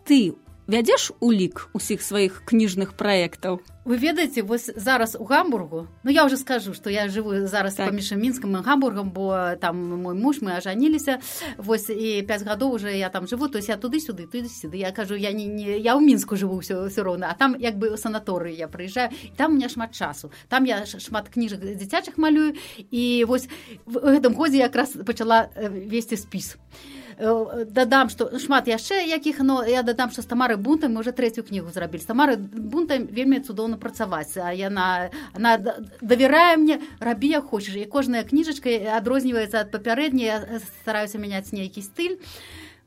ты 0.06 0.38
вядзеш 0.66 1.12
улік 1.20 1.68
усіх 1.72 2.02
сваіх 2.02 2.42
кніжных 2.48 2.96
праектаў? 2.96 3.60
Вы 3.84 4.00
ведаеце 4.00 4.40
вось 4.40 4.72
зараз 4.76 5.12
у 5.20 5.24
гамбургу 5.24 5.88
ну 6.04 6.10
я 6.10 6.24
уже 6.24 6.36
скажу 6.36 6.72
что 6.72 6.88
я 6.88 7.08
жыву 7.08 7.46
зараз 7.46 7.74
так. 7.74 7.86
паміж 7.86 8.12
мінскам 8.12 8.56
і 8.56 8.64
гамбургам 8.64 9.10
бо 9.10 9.56
там 9.60 9.76
мой 10.00 10.14
муж 10.14 10.40
мы 10.40 10.56
ажаніліся 10.56 11.20
вось 11.58 11.90
і 11.90 12.22
пять 12.22 12.42
гадоў 12.42 12.80
уже 12.80 12.96
я 12.96 13.08
там 13.10 13.26
жыву 13.26 13.48
то 13.48 13.58
есть 13.58 13.68
я 13.68 13.76
туды 13.76 14.00
сюды 14.00 14.24
туды 14.26 14.48
сюды 14.48 14.76
я 14.78 14.90
кажу 14.92 15.14
я 15.14 15.32
не, 15.32 15.46
не 15.46 15.78
я 15.78 15.96
ў 15.96 16.00
мінску 16.00 16.36
жыву 16.36 16.60
все 16.60 16.88
все 16.88 17.02
роўна 17.02 17.28
а 17.30 17.34
там 17.34 17.56
як 17.60 17.76
бы 17.76 17.96
санаторыі 18.00 18.56
я 18.56 18.68
прыязджаю 18.68 19.10
там 19.36 19.52
у 19.52 19.54
меня 19.56 19.68
шмат 19.68 19.92
часу. 19.92 20.32
Там 20.48 20.64
я 20.64 20.86
шмат 20.86 21.28
кніжак 21.28 21.60
дзіцячых 21.60 22.16
малюю 22.16 22.54
і 22.90 23.24
вось 23.28 23.48
в 23.84 24.00
гэтым 24.00 24.34
годзе 24.34 24.58
якраз 24.58 24.96
пачала 25.04 25.48
весці 25.60 26.16
спіс. 26.16 26.56
і 26.56 26.58
Э, 26.84 27.03
дадам 27.18 28.08
што 28.08 28.30
шмат 28.38 28.68
яшчэ 28.68 29.04
якіх 29.08 29.40
но 29.40 29.64
я 29.64 29.82
дадам 29.82 30.10
што 30.10 30.22
з 30.22 30.30
тамары 30.30 30.56
бунтам 30.56 30.94
мы 30.94 31.00
уже 31.00 31.12
трэцюю 31.12 31.44
кнігу 31.46 31.70
зрабілі 31.70 32.02
тамары 32.02 32.36
бунтам 32.36 33.06
вельмі 33.06 33.40
цудоўна 33.40 33.76
працаваць 33.76 34.36
а 34.36 34.52
яна 34.52 35.10
она 35.34 35.58
давярае 36.00 36.56
мне 36.56 36.80
рабі 37.00 37.28
як 37.28 37.50
хочаш 37.50 37.76
і 37.76 37.84
кожная 37.86 38.24
кніжачка 38.24 38.70
адрозніваецца 38.98 39.64
ад 39.66 39.70
папярэдняй 39.70 40.60
стараюся 40.82 41.18
мяняць 41.18 41.52
нейкі 41.52 41.82
стыль 41.82 42.18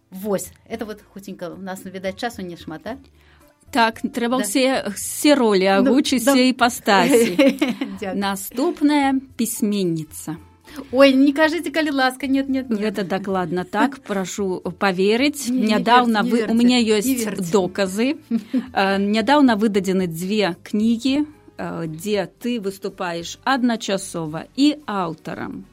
Вось. 0.09 0.51
Это 0.69 0.85
вот 0.85 1.01
хуценька 1.13 1.49
у 1.49 1.57
нас 1.57 1.83
відаць 1.83 2.15
часу 2.15 2.41
не 2.41 2.55
шмат 2.55 2.87
а? 2.87 2.97
Так 3.71 3.99
трэба 3.99 4.39
ўсе 4.39 4.87
да. 4.87 4.95
все 4.95 5.35
ролі 5.35 5.67
агучыць 5.67 6.23
ну, 6.23 6.39
да. 6.39 6.43
і 6.47 6.53
пастасі 6.55 7.35
наступная 8.15 9.19
пісьменніца 9.35 10.39
Ой 10.91 11.13
не 11.13 11.33
кажите 11.33 11.71
калі 11.71 11.91
ласка 11.91 12.27
нет 12.27 12.49
нет, 12.49 12.69
нет. 12.69 12.79
гэта 12.79 13.03
дакладна 13.03 13.63
так 13.63 13.99
прашу 14.01 14.61
поверыць 14.79 15.49
нядаўна 15.49 16.23
вы 16.23 16.45
у 16.47 16.53
меня 16.53 16.77
ёсць 16.79 17.51
доказы. 17.51 18.17
Нядаўна 18.73 19.55
выдадзены 19.55 20.07
дзве 20.07 20.55
кнігі 20.63 21.25
дзе 21.57 22.29
ты 22.39 22.59
выступаеш 22.61 23.39
адначасова 23.43 24.45
і 24.55 24.67
аўтарам 24.85 25.65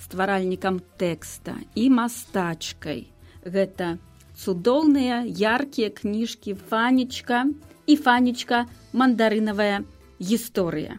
стваральнікам 0.00 0.80
тэкста 0.96 1.58
і 1.74 1.90
мастачкай 1.92 3.04
гэта 3.44 3.98
цудоўныя 4.38 5.26
яркія 5.26 5.90
кніжкі 5.90 6.54
фанечка 6.70 7.44
і 7.86 7.96
фанечка 7.96 8.64
мандарынавая 8.92 9.84
гісторыя 10.20 10.96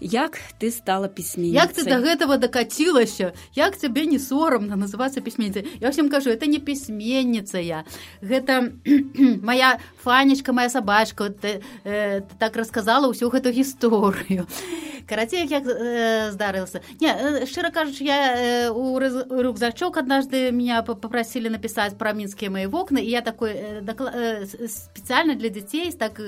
як 0.00 0.38
ты 0.58 0.70
стала 0.70 1.08
пісьменніцай 1.08 1.58
як 1.58 1.72
ты 1.72 1.84
до 1.84 1.98
гэтага 2.02 2.38
дакацілася 2.38 3.32
як 3.54 3.76
цябе 3.76 4.06
не 4.06 4.18
сорамна 4.18 4.76
называцца 4.76 5.20
пісьменніцай 5.20 5.66
я 5.80 5.90
ўсім 5.90 6.08
кажу 6.08 6.30
это 6.30 6.46
не 6.46 6.58
пісьменніца 6.58 7.58
я. 7.58 7.84
Гэта 8.22 8.72
моя 9.42 9.78
фанечка 10.02 10.52
моя 10.52 10.70
сабачка 10.70 11.30
ты, 11.30 11.62
э, 11.84 12.22
так 12.38 12.56
расказала 12.56 13.08
ўсю 13.08 13.30
гэту 13.30 13.50
гісторыю 13.50 14.46
карацей 15.08 15.46
як 15.46 15.64
э, 15.66 16.30
здарылася 16.30 16.80
не 17.00 17.08
э, 17.08 17.46
шчыра 17.46 17.70
кажучы 17.70 18.04
я 18.04 18.36
э, 18.36 18.70
у 18.70 18.98
рюкзачок 18.98 19.96
однажды 19.96 20.52
меня 20.52 20.82
попросили 20.82 21.48
написать 21.48 21.98
про 21.98 22.12
мінскія 22.12 22.50
мои 22.50 22.66
вокны 22.66 23.00
і 23.00 23.10
я 23.10 23.20
такой 23.20 23.50
э, 23.50 23.80
докла... 23.80 24.12
э, 24.14 24.46
специально 24.68 25.34
для 25.34 25.48
дзяцей 25.48 25.92
так 25.92 26.20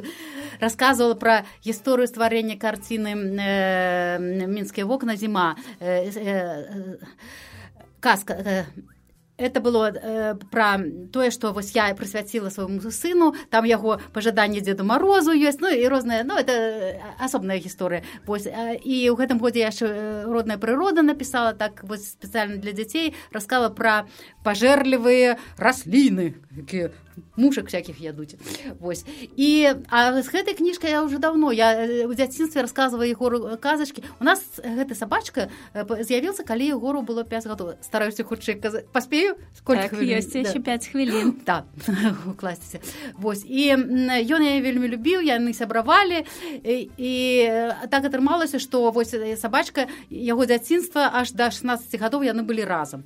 рассказывала 0.61 1.15
про 1.15 1.45
гісторыю 1.65 2.09
стварэння 2.09 2.57
карціны 2.57 3.13
э, 3.15 3.60
мінскія 4.21 4.87
вокна 4.87 5.17
зіма 5.17 5.57
э, 5.81 6.07
э, 6.07 6.27
э, 6.27 6.97
казка 8.01 8.35
э, 8.35 8.65
это 9.41 9.61
было 9.61 9.91
э, 9.91 10.35
пра 10.51 10.79
тое 11.13 11.31
што 11.31 11.53
вось 11.53 11.73
я 11.75 11.89
прысвяціла 11.97 12.51
свайму 12.51 12.81
сыну 12.93 13.35
там 13.51 13.65
яго 13.65 13.99
пажаданне 14.13 14.61
дзеду 14.61 14.85
морозу 14.85 15.33
ёсць 15.33 15.61
ну 15.61 15.73
і 15.73 15.89
розныя 15.89 16.25
ну 16.25 16.37
это 16.37 17.01
асобная 17.19 17.57
гісторыя 17.57 18.05
вось 18.27 18.47
і 18.47 18.95
ў 19.09 19.17
гэтым 19.17 19.41
годзе 19.41 19.65
яшчэ 19.65 20.29
родная 20.29 20.61
прырода 20.61 21.03
напісала 21.03 21.57
так 21.57 21.83
вось 21.85 22.13
спецыяльна 22.13 22.61
для 22.61 22.73
дзяцей 22.77 23.17
раскала 23.33 23.73
пра 23.73 24.05
пажэрлівыя 24.45 25.41
расліны 25.57 26.37
якія 26.53 26.93
мушак 27.37 27.67
всяких 27.67 28.01
ядуць 28.01 28.37
вось 28.81 29.05
і 29.37 29.75
а 29.89 30.23
з 30.23 30.29
гэтай 30.29 30.55
кніжкай 30.55 30.91
я 30.91 31.03
уже 31.03 31.19
давно 31.19 31.53
я 31.53 32.07
у 32.07 32.15
дзяцінстве 32.15 32.63
рассказываю 32.63 33.11
егору 33.11 33.57
казачки 33.61 34.03
у 34.21 34.25
нас 34.25 34.41
гэта 34.59 34.95
сабачка 34.95 35.49
з'явіился 35.75 36.45
калі 36.45 36.69
егору 36.77 37.03
было 37.03 37.25
5 37.25 37.47
гадоў 37.47 37.75
стараюся 37.83 38.25
хутчэй 38.25 38.61
паспею 38.93 39.37
сколько 39.55 39.89
так, 39.89 40.03
ёсць 40.03 40.33
да. 40.33 40.41
еще 40.41 40.61
5 40.61 40.89
хвілін 40.89 41.33
так 41.45 41.65
укласціся 42.27 42.81
вось 43.19 43.45
і 43.45 43.75
ён 43.75 44.43
я 44.43 44.61
вельмі 44.61 44.89
любіў 44.89 45.23
яны 45.23 45.55
сябравалі 45.55 46.25
і, 46.65 46.91
і 46.97 47.13
так 47.91 48.05
атрымалася 48.05 48.59
что 48.59 48.91
вось 48.91 49.15
сабачка 49.37 49.87
яго 50.11 50.47
дзяцінства 50.47 51.11
аж 51.13 51.33
до 51.33 51.51
16 51.51 52.01
гадоў 52.01 52.25
яны 52.25 52.43
былі 52.43 52.65
разам 52.65 53.05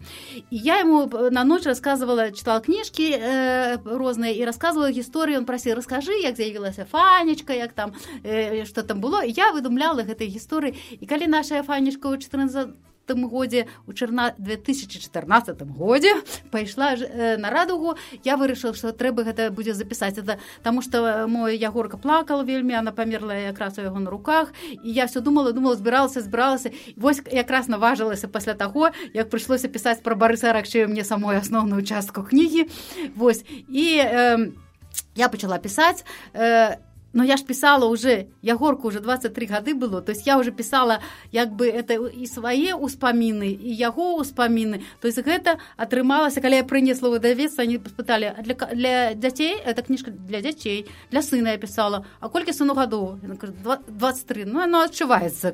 і 0.51 0.57
я 0.57 0.81
ему 0.81 1.07
на 1.31 1.45
ноч 1.45 1.67
рассказывала 1.67 2.31
читала 2.31 2.61
кніжкі 2.61 3.07
э, 3.11 3.79
розныя 4.05 4.37
і 4.37 4.45
рассказывала 4.45 4.93
гісторыю 4.93 5.41
он 5.41 5.49
прасіў 5.49 5.81
расскажы 5.81 6.21
як 6.21 6.37
з'явілася 6.37 6.85
фанечка 6.85 7.57
як 7.57 7.73
там 7.73 7.97
э, 8.23 8.65
что 8.69 8.83
там 8.85 9.01
было 9.01 9.25
я 9.25 9.53
выдумляла 9.57 10.05
гэтай 10.05 10.29
гісторыі 10.29 10.77
і 11.01 11.05
калі 11.09 11.33
наша 11.33 11.63
фанечка 11.65 12.13
ў 12.13 12.21
14 12.21 12.94
годзе 13.09 13.67
у 13.87 13.93
чарна 13.93 14.35
2014 14.39 15.63
годзе 15.63 16.15
пайшла 16.51 16.95
э, 16.95 17.37
на 17.37 17.51
радугу. 17.51 17.97
Я 18.25 18.37
вырашыла 18.37 18.75
что 18.75 18.93
трэба 18.93 19.25
гэта 19.25 19.51
будзе 19.51 19.75
запісаць. 19.75 20.19
Это 20.19 20.39
таму 20.63 20.83
что 20.83 21.27
мой 21.29 21.57
ягорка 21.57 21.97
плакала 21.97 22.43
вельмі 22.43 22.75
она 22.75 22.93
памерла 22.93 23.35
якраз 23.35 23.79
у 23.79 23.83
яго 23.83 24.01
на 24.01 24.11
руках. 24.11 24.53
І 24.85 24.93
я 24.93 25.05
все 25.05 25.21
думала 25.21 25.53
думала 25.53 25.77
збіралася 25.77 26.21
збіралася. 26.21 26.71
Вось 26.97 27.23
якраз 27.33 27.69
наважылася 27.69 28.29
пасля 28.29 28.55
таго 28.55 28.91
як 29.13 29.31
прыйшлося 29.31 29.69
пісаць 29.69 30.03
пра 30.03 30.15
барыса 30.15 30.53
ракчею 30.53 30.89
мне 30.89 31.05
самой 31.05 31.37
асноўную 31.37 31.83
частку 31.83 32.23
кнігі. 32.23 32.69
Вось. 33.17 33.45
І 33.69 34.01
э, 34.01 34.53
я 35.15 35.29
пачала 35.29 35.59
пісаць 35.59 36.05
э, 36.35 36.77
но 37.15 37.25
я 37.25 37.37
ж 37.37 37.45
писала 37.45 37.87
уже 37.87 38.27
ягорку 38.43 38.89
уже 38.89 39.01
23 39.01 39.47
гады 39.47 39.75
было 39.75 40.03
то 40.03 40.13
есть 40.13 40.27
я 40.27 40.39
уже 40.39 40.51
писала 40.51 41.01
як 41.33 41.55
бы 41.55 41.67
это 41.67 41.95
і 41.95 42.27
свае 42.27 42.75
ўспаміны 42.75 43.55
і 43.55 43.71
яго 43.73 44.19
ўспаміны 44.21 44.83
то 45.01 45.09
есть 45.09 45.19
гэта 45.23 45.59
атрымалася 45.77 46.43
калі 46.43 46.61
я 46.61 46.65
прынесла 46.65 47.09
выдавец 47.09 47.59
они 47.59 47.79
пыталі 47.79 48.35
для 48.43 48.55
для 48.75 49.15
дзяцей 49.15 49.55
эта 49.65 49.83
кніжка 49.83 50.11
для 50.11 50.43
дзяцей 50.43 50.87
для 51.11 51.23
сына 51.23 51.55
я 51.55 51.59
писала 51.59 52.05
а 52.21 52.29
колькі 52.29 52.53
сыну 52.53 52.75
гадоў 52.75 53.19
23 53.23 54.45
ну 54.45 54.61
оно 54.61 54.87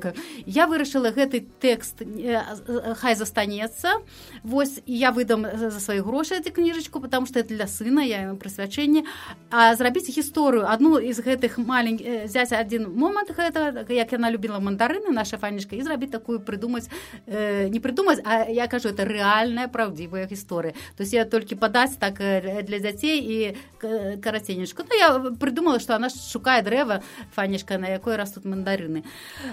как 0.01 0.15
я 0.45 0.67
вырашыла 0.67 1.11
гэты 1.11 1.45
тэкст 1.61 2.01
э, 2.01 2.95
хай 2.97 3.15
застанецца 3.15 4.01
восьось 4.43 4.81
я 4.85 5.11
выдам 5.11 5.45
за 5.45 5.79
свае 5.79 6.01
грошы 6.01 6.35
эти 6.35 6.49
кніжачку 6.49 6.99
потому 6.99 7.27
что 7.27 7.39
это 7.39 7.53
для 7.53 7.67
сына 7.67 8.01
я 8.01 8.33
прысвячэнне 8.33 9.05
а 9.51 9.75
зрабіць 9.75 10.09
гісторыю 10.09 10.65
одну 10.65 10.97
из 10.97 11.19
гэтых 11.19 11.50
іх 11.51 11.57
маленькі 11.57 12.03
э, 12.03 12.25
взять 12.25 12.51
один 12.51 12.91
момант 12.95 13.31
гэта 13.35 13.85
як 13.91 14.11
яна 14.11 14.31
любіла 14.31 14.59
мандарыны 14.59 15.11
наша 15.11 15.37
фанечка 15.37 15.75
і 15.75 15.83
зрабіць 15.83 16.11
такую 16.11 16.39
прыдумаць 16.39 16.87
э, 17.27 17.67
не 17.67 17.79
прыдумаць 17.79 18.23
а 18.23 18.47
я 18.47 18.67
кажу 18.67 18.89
это 18.89 19.03
рэальная 19.05 19.67
праўдзівая 19.67 20.27
гісторыя 20.27 20.73
то 20.95 21.03
есть 21.03 21.13
я 21.13 21.25
толькі 21.25 21.55
падаць 21.55 21.99
так 21.99 22.21
э, 22.21 22.63
для 22.63 22.79
дзяцей 22.79 23.19
і 23.19 23.37
караценечку 24.21 24.83
ну, 24.87 24.95
я 24.95 25.19
прыдумала 25.35 25.79
что 25.79 25.95
она 25.95 26.09
шукае 26.09 26.61
дрэва 26.61 27.03
фанечка 27.35 27.77
на 27.77 27.87
якой 27.87 28.15
растут 28.15 28.45
мандарыны 28.45 29.03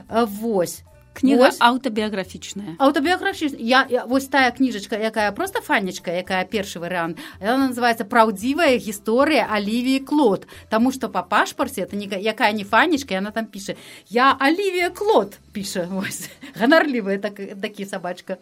восьось 0.08 0.87
кніга 1.18 1.50
аўтабіяграфічная 1.58 2.78
аўтабіяграфічная 2.78 3.60
я, 3.60 3.84
я 3.90 4.04
вось 4.06 4.30
тая 4.30 4.50
кніжачка 4.54 4.96
якая 4.96 5.32
просто 5.32 5.60
фанечка 5.60 6.14
якая 6.14 6.44
першы 6.46 6.78
варыянт 6.78 7.18
она 7.42 7.68
называется 7.68 8.06
праўдзівая 8.06 8.78
гісторыя 8.78 9.50
алівіі 9.50 10.00
клод 10.06 10.46
Таму 10.70 10.92
что 10.92 11.08
по 11.08 11.22
пашпарце 11.22 11.82
это 11.82 11.96
не 11.96 12.06
якая 12.06 12.52
не 12.52 12.64
фанечка 12.64 13.18
она 13.18 13.30
там 13.30 13.46
піша 13.46 13.74
я 14.08 14.36
алівія 14.38 14.90
клод 14.90 15.38
піша 15.52 15.88
ганарлівая 16.60 17.18
так 17.18 17.40
такі 17.60 17.84
сабачка 17.86 18.38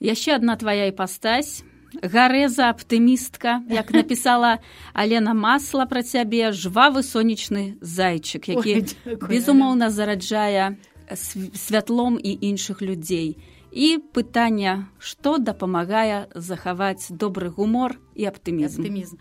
яшчэ 0.00 0.36
одна 0.36 0.56
твоя 0.56 0.86
іпастась 0.86 1.62
гарэза 2.02 2.70
аптымістка 2.70 3.60
як 3.70 3.90
напісала 3.90 4.58
алена 4.94 5.34
масла 5.34 5.86
пра 5.90 6.02
цябе 6.02 6.52
жвавы 6.54 7.02
сонечны 7.02 7.76
зайчык 7.82 8.46
які 8.46 8.94
безумоўна 9.26 9.90
зараджае 9.90 10.78
святлом 11.14 12.18
і 12.22 12.30
іншых 12.40 12.82
людзей. 12.82 13.38
І 13.70 14.02
пытанне, 14.12 14.90
што 14.98 15.38
дапамагае 15.38 16.26
захаваць 16.34 17.06
добры 17.10 17.50
гумор 17.50 17.98
і 18.14 18.26
аптымізм. 18.26 18.82
аптымізм. 18.82 19.16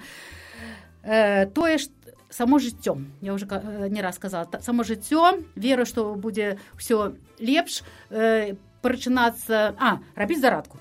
Э, 1.04 1.46
тое 1.46 1.78
ж 1.78 1.90
само 2.30 2.60
жыццё 2.60 2.98
я 3.22 3.34
уже 3.34 3.46
э, 3.46 3.90
не 3.90 4.02
раз 4.02 4.16
сказала 4.16 4.48
само 4.62 4.84
жыццё 4.84 5.42
веру 5.56 5.86
што 5.86 6.14
будзе 6.16 6.58
ўсё 6.78 7.16
лепш 7.40 7.82
э, 8.10 8.56
прачынацца 8.82 9.74
а 9.80 10.00
рабіць 10.16 10.42
зарадку 10.42 10.78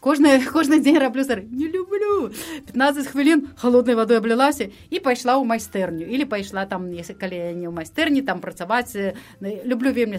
кожны 0.00 0.40
кожны 0.44 0.80
дзень 0.80 0.98
раблю 0.98 1.24
зары 1.24 1.46
не 1.50 1.68
люблю. 1.68 2.30
15 2.66 3.06
хвілін 3.06 3.48
холоднай 3.56 3.94
вадой 3.94 4.18
аблілася 4.18 4.70
і 4.90 5.00
пайшла 5.00 5.36
ў 5.38 5.44
майстэрню 5.44 6.06
или 6.06 6.24
пайшла 6.24 6.66
там 6.66 6.90
калі 6.90 7.38
не 7.54 7.66
ў 7.68 7.72
майстэрні 7.72 8.22
там 8.22 8.40
працаваць 8.40 8.94
люблю 9.40 9.92
вельмі 9.92 10.18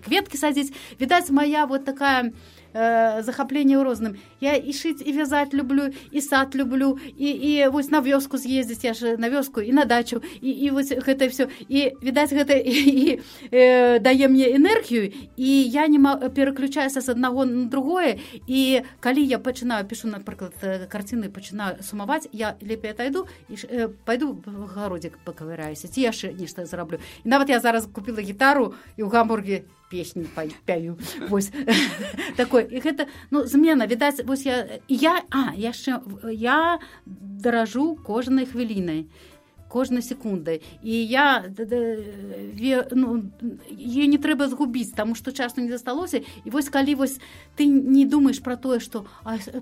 кветкі 0.00 0.36
садзіць 0.36 0.72
відаць 0.98 1.30
моя 1.30 1.66
вот 1.66 1.84
такая 1.84 2.32
э, 2.74 3.22
захапленне 3.22 3.76
ў 3.76 3.82
розным 3.84 4.16
я 4.40 4.56
і 4.56 4.72
шыць 4.72 5.02
і 5.04 5.12
вязаць 5.12 5.52
люблю 5.52 5.90
і 6.10 6.20
сад 6.20 6.54
люблю 6.54 6.98
і 7.16 7.28
і 7.28 7.68
вось 7.68 7.90
на 7.90 8.00
вёску 8.00 8.36
з'ездзіць 8.36 8.84
я 8.84 8.94
ж 8.94 9.16
на 9.16 9.28
вёску 9.28 9.60
і 9.60 9.72
на 9.72 9.84
дачу 9.84 10.22
і 10.40 10.50
і 10.50 10.70
вось 10.70 10.92
гэта 10.92 11.28
все 11.28 11.48
і 11.68 11.92
відаць 12.02 12.32
гэта 12.32 12.56
і, 12.56 12.72
і 13.02 13.20
э, 13.50 13.98
дае 14.00 14.28
мне 14.28 14.52
энергію 14.56 15.12
і 15.36 15.50
я 15.68 15.88
не 15.88 15.98
пераключаюся 16.34 17.00
з 17.00 17.08
аднаго 17.08 17.44
на 17.44 17.66
другое. 17.66 18.18
І 18.46 18.82
калі 19.00 19.24
я 19.24 19.38
пачынаю 19.38 19.84
пішу 19.86 20.08
напрыклад 20.08 20.54
карціны 20.88 21.28
пачынаю 21.28 21.82
сумаваць 21.82 22.28
я 22.32 22.56
лепей 22.60 22.92
отойду 22.92 23.26
і 23.48 23.54
э, 23.54 23.88
пойду 24.04 24.42
в 24.46 24.66
гародзік 24.74 25.18
пакавыраюся 25.24 25.88
ці 25.88 26.00
яшчэ 26.00 26.32
нешта 26.32 26.66
зараблю. 26.66 26.98
І 27.24 27.28
нават 27.28 27.48
я 27.48 27.60
зараз 27.60 27.86
купила 27.86 28.20
гітару 28.20 28.74
і 28.96 29.02
ў 29.02 29.08
гамбурге 29.08 29.64
песню 29.92 30.24
пяю 30.64 30.96
такой 32.40 32.64
і 32.64 32.80
гэта 32.80 33.06
ну 33.30 33.44
змена 33.44 33.84
відаць 33.84 34.24
вось 34.24 34.48
я 34.48 34.80
я 34.88 35.20
а 35.28 35.52
яшчэ 35.52 36.00
я 36.32 36.80
даражу 37.44 38.00
кожнай 38.00 38.48
хвілінай 38.48 39.04
кожнай 39.72 40.02
секундай 40.02 40.60
і 40.84 41.06
я 41.06 41.48
ну, 42.92 43.24
е 43.72 44.06
не 44.06 44.18
трэба 44.20 44.52
згубіць 44.52 44.92
таму 44.92 45.16
што 45.16 45.32
часу 45.32 45.64
не 45.64 45.72
засталося. 45.72 46.20
І 46.44 46.50
вось 46.52 46.68
калі 46.68 46.94
вось 47.00 47.16
ты 47.56 47.64
не 47.64 48.04
думаеш 48.04 48.44
про 48.44 48.56
тое 48.56 48.80
што 48.84 49.06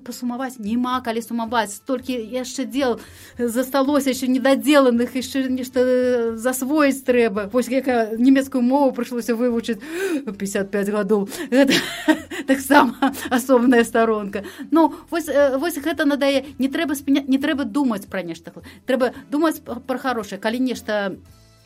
пасумаваць 0.02 0.58
няма 0.58 0.98
калі 1.06 1.22
сумаваць 1.22 1.78
столькі 1.78 2.18
яшчэ 2.18 2.66
дел 2.66 2.98
засталося 3.38 4.10
еще 4.10 4.26
недадзеленых 4.26 5.14
яшчэ 5.14 5.46
нешта 5.46 6.34
засвоіць 6.34 7.06
трэба 7.06 7.46
вось 7.52 7.70
якая 7.70 8.18
нямецкую 8.18 8.62
мову 8.66 8.90
прыйшлося 8.90 9.38
вывучыць 9.38 9.78
55 10.26 10.88
гадоў 10.90 11.28
таксама 12.50 13.14
асобная 13.30 13.84
старонка 13.84 14.42
ну 14.70 14.90
вось 15.10 15.30
вось 15.56 15.78
гэта 15.78 16.04
надае 16.04 16.44
не 16.58 16.68
трэба 16.68 16.98
спіня 16.98 17.22
не 17.26 17.38
трэба 17.38 17.64
думаць 17.64 18.10
пра 18.10 18.26
нешта 18.26 18.52
трэба 18.86 19.14
думаць 19.30 19.60
про 19.60 19.99
хорошае 20.00 20.40
калі 20.40 20.64
нешта 20.64 21.14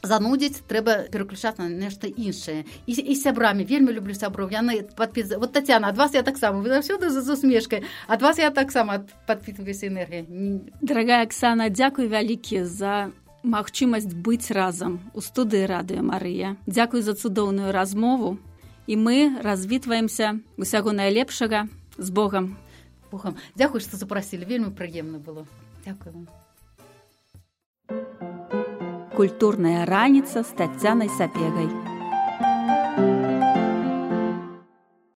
занудзіць 0.04 0.66
трэба 0.68 1.08
пераключаць 1.08 1.56
на 1.56 1.70
нешта 1.70 2.10
іншае 2.10 2.68
і, 2.84 2.92
і 2.92 3.14
сябрамі 3.16 3.64
вельмі 3.64 3.96
люблю 3.96 4.12
сяброў 4.12 4.52
яны 4.52 4.82
подпі 4.98 5.24
вот 5.38 5.56
татяна 5.56 5.94
ад 5.94 5.96
вас 5.96 6.12
я 6.18 6.22
таксама 6.22 6.60
вы 6.60 6.74
заўсёды 6.74 7.08
за 7.08 7.24
усмешкай 7.24 7.88
ад 8.06 8.20
вас 8.20 8.38
я 8.38 8.50
таксама 8.50 9.06
падпітваюся 9.26 9.88
энергія 9.88 10.26
дорогая 10.82 11.24
Аксана 11.24 11.70
дзякуй 11.72 12.12
вялікі 12.12 12.64
за 12.68 13.14
магчымасць 13.44 14.08
быць 14.08 14.50
разам 14.56 14.98
у 15.12 15.20
студыі 15.20 15.68
радыё 15.68 16.02
Марыя. 16.02 16.56
Дзякуй 16.66 17.04
за 17.04 17.14
цудоўную 17.14 17.72
размову. 17.72 18.38
І 18.86 18.96
мы 18.96 19.40
развітваемся 19.40 20.40
усяго 20.56 20.92
найлепшага. 20.92 21.68
З 21.96 22.10
Богам. 22.10 22.56
Богам. 23.12 23.36
Дзякуй, 23.56 23.80
што 23.80 23.96
запрасілі 23.96 24.44
вельмі 24.44 24.72
прыемна 24.72 25.20
было. 25.20 25.46
Дякую. 25.84 26.26
Культурная 29.14 29.84
раніца 29.86 30.42
з 30.42 30.58
таццянай 30.58 31.08
сапегай. 31.18 31.83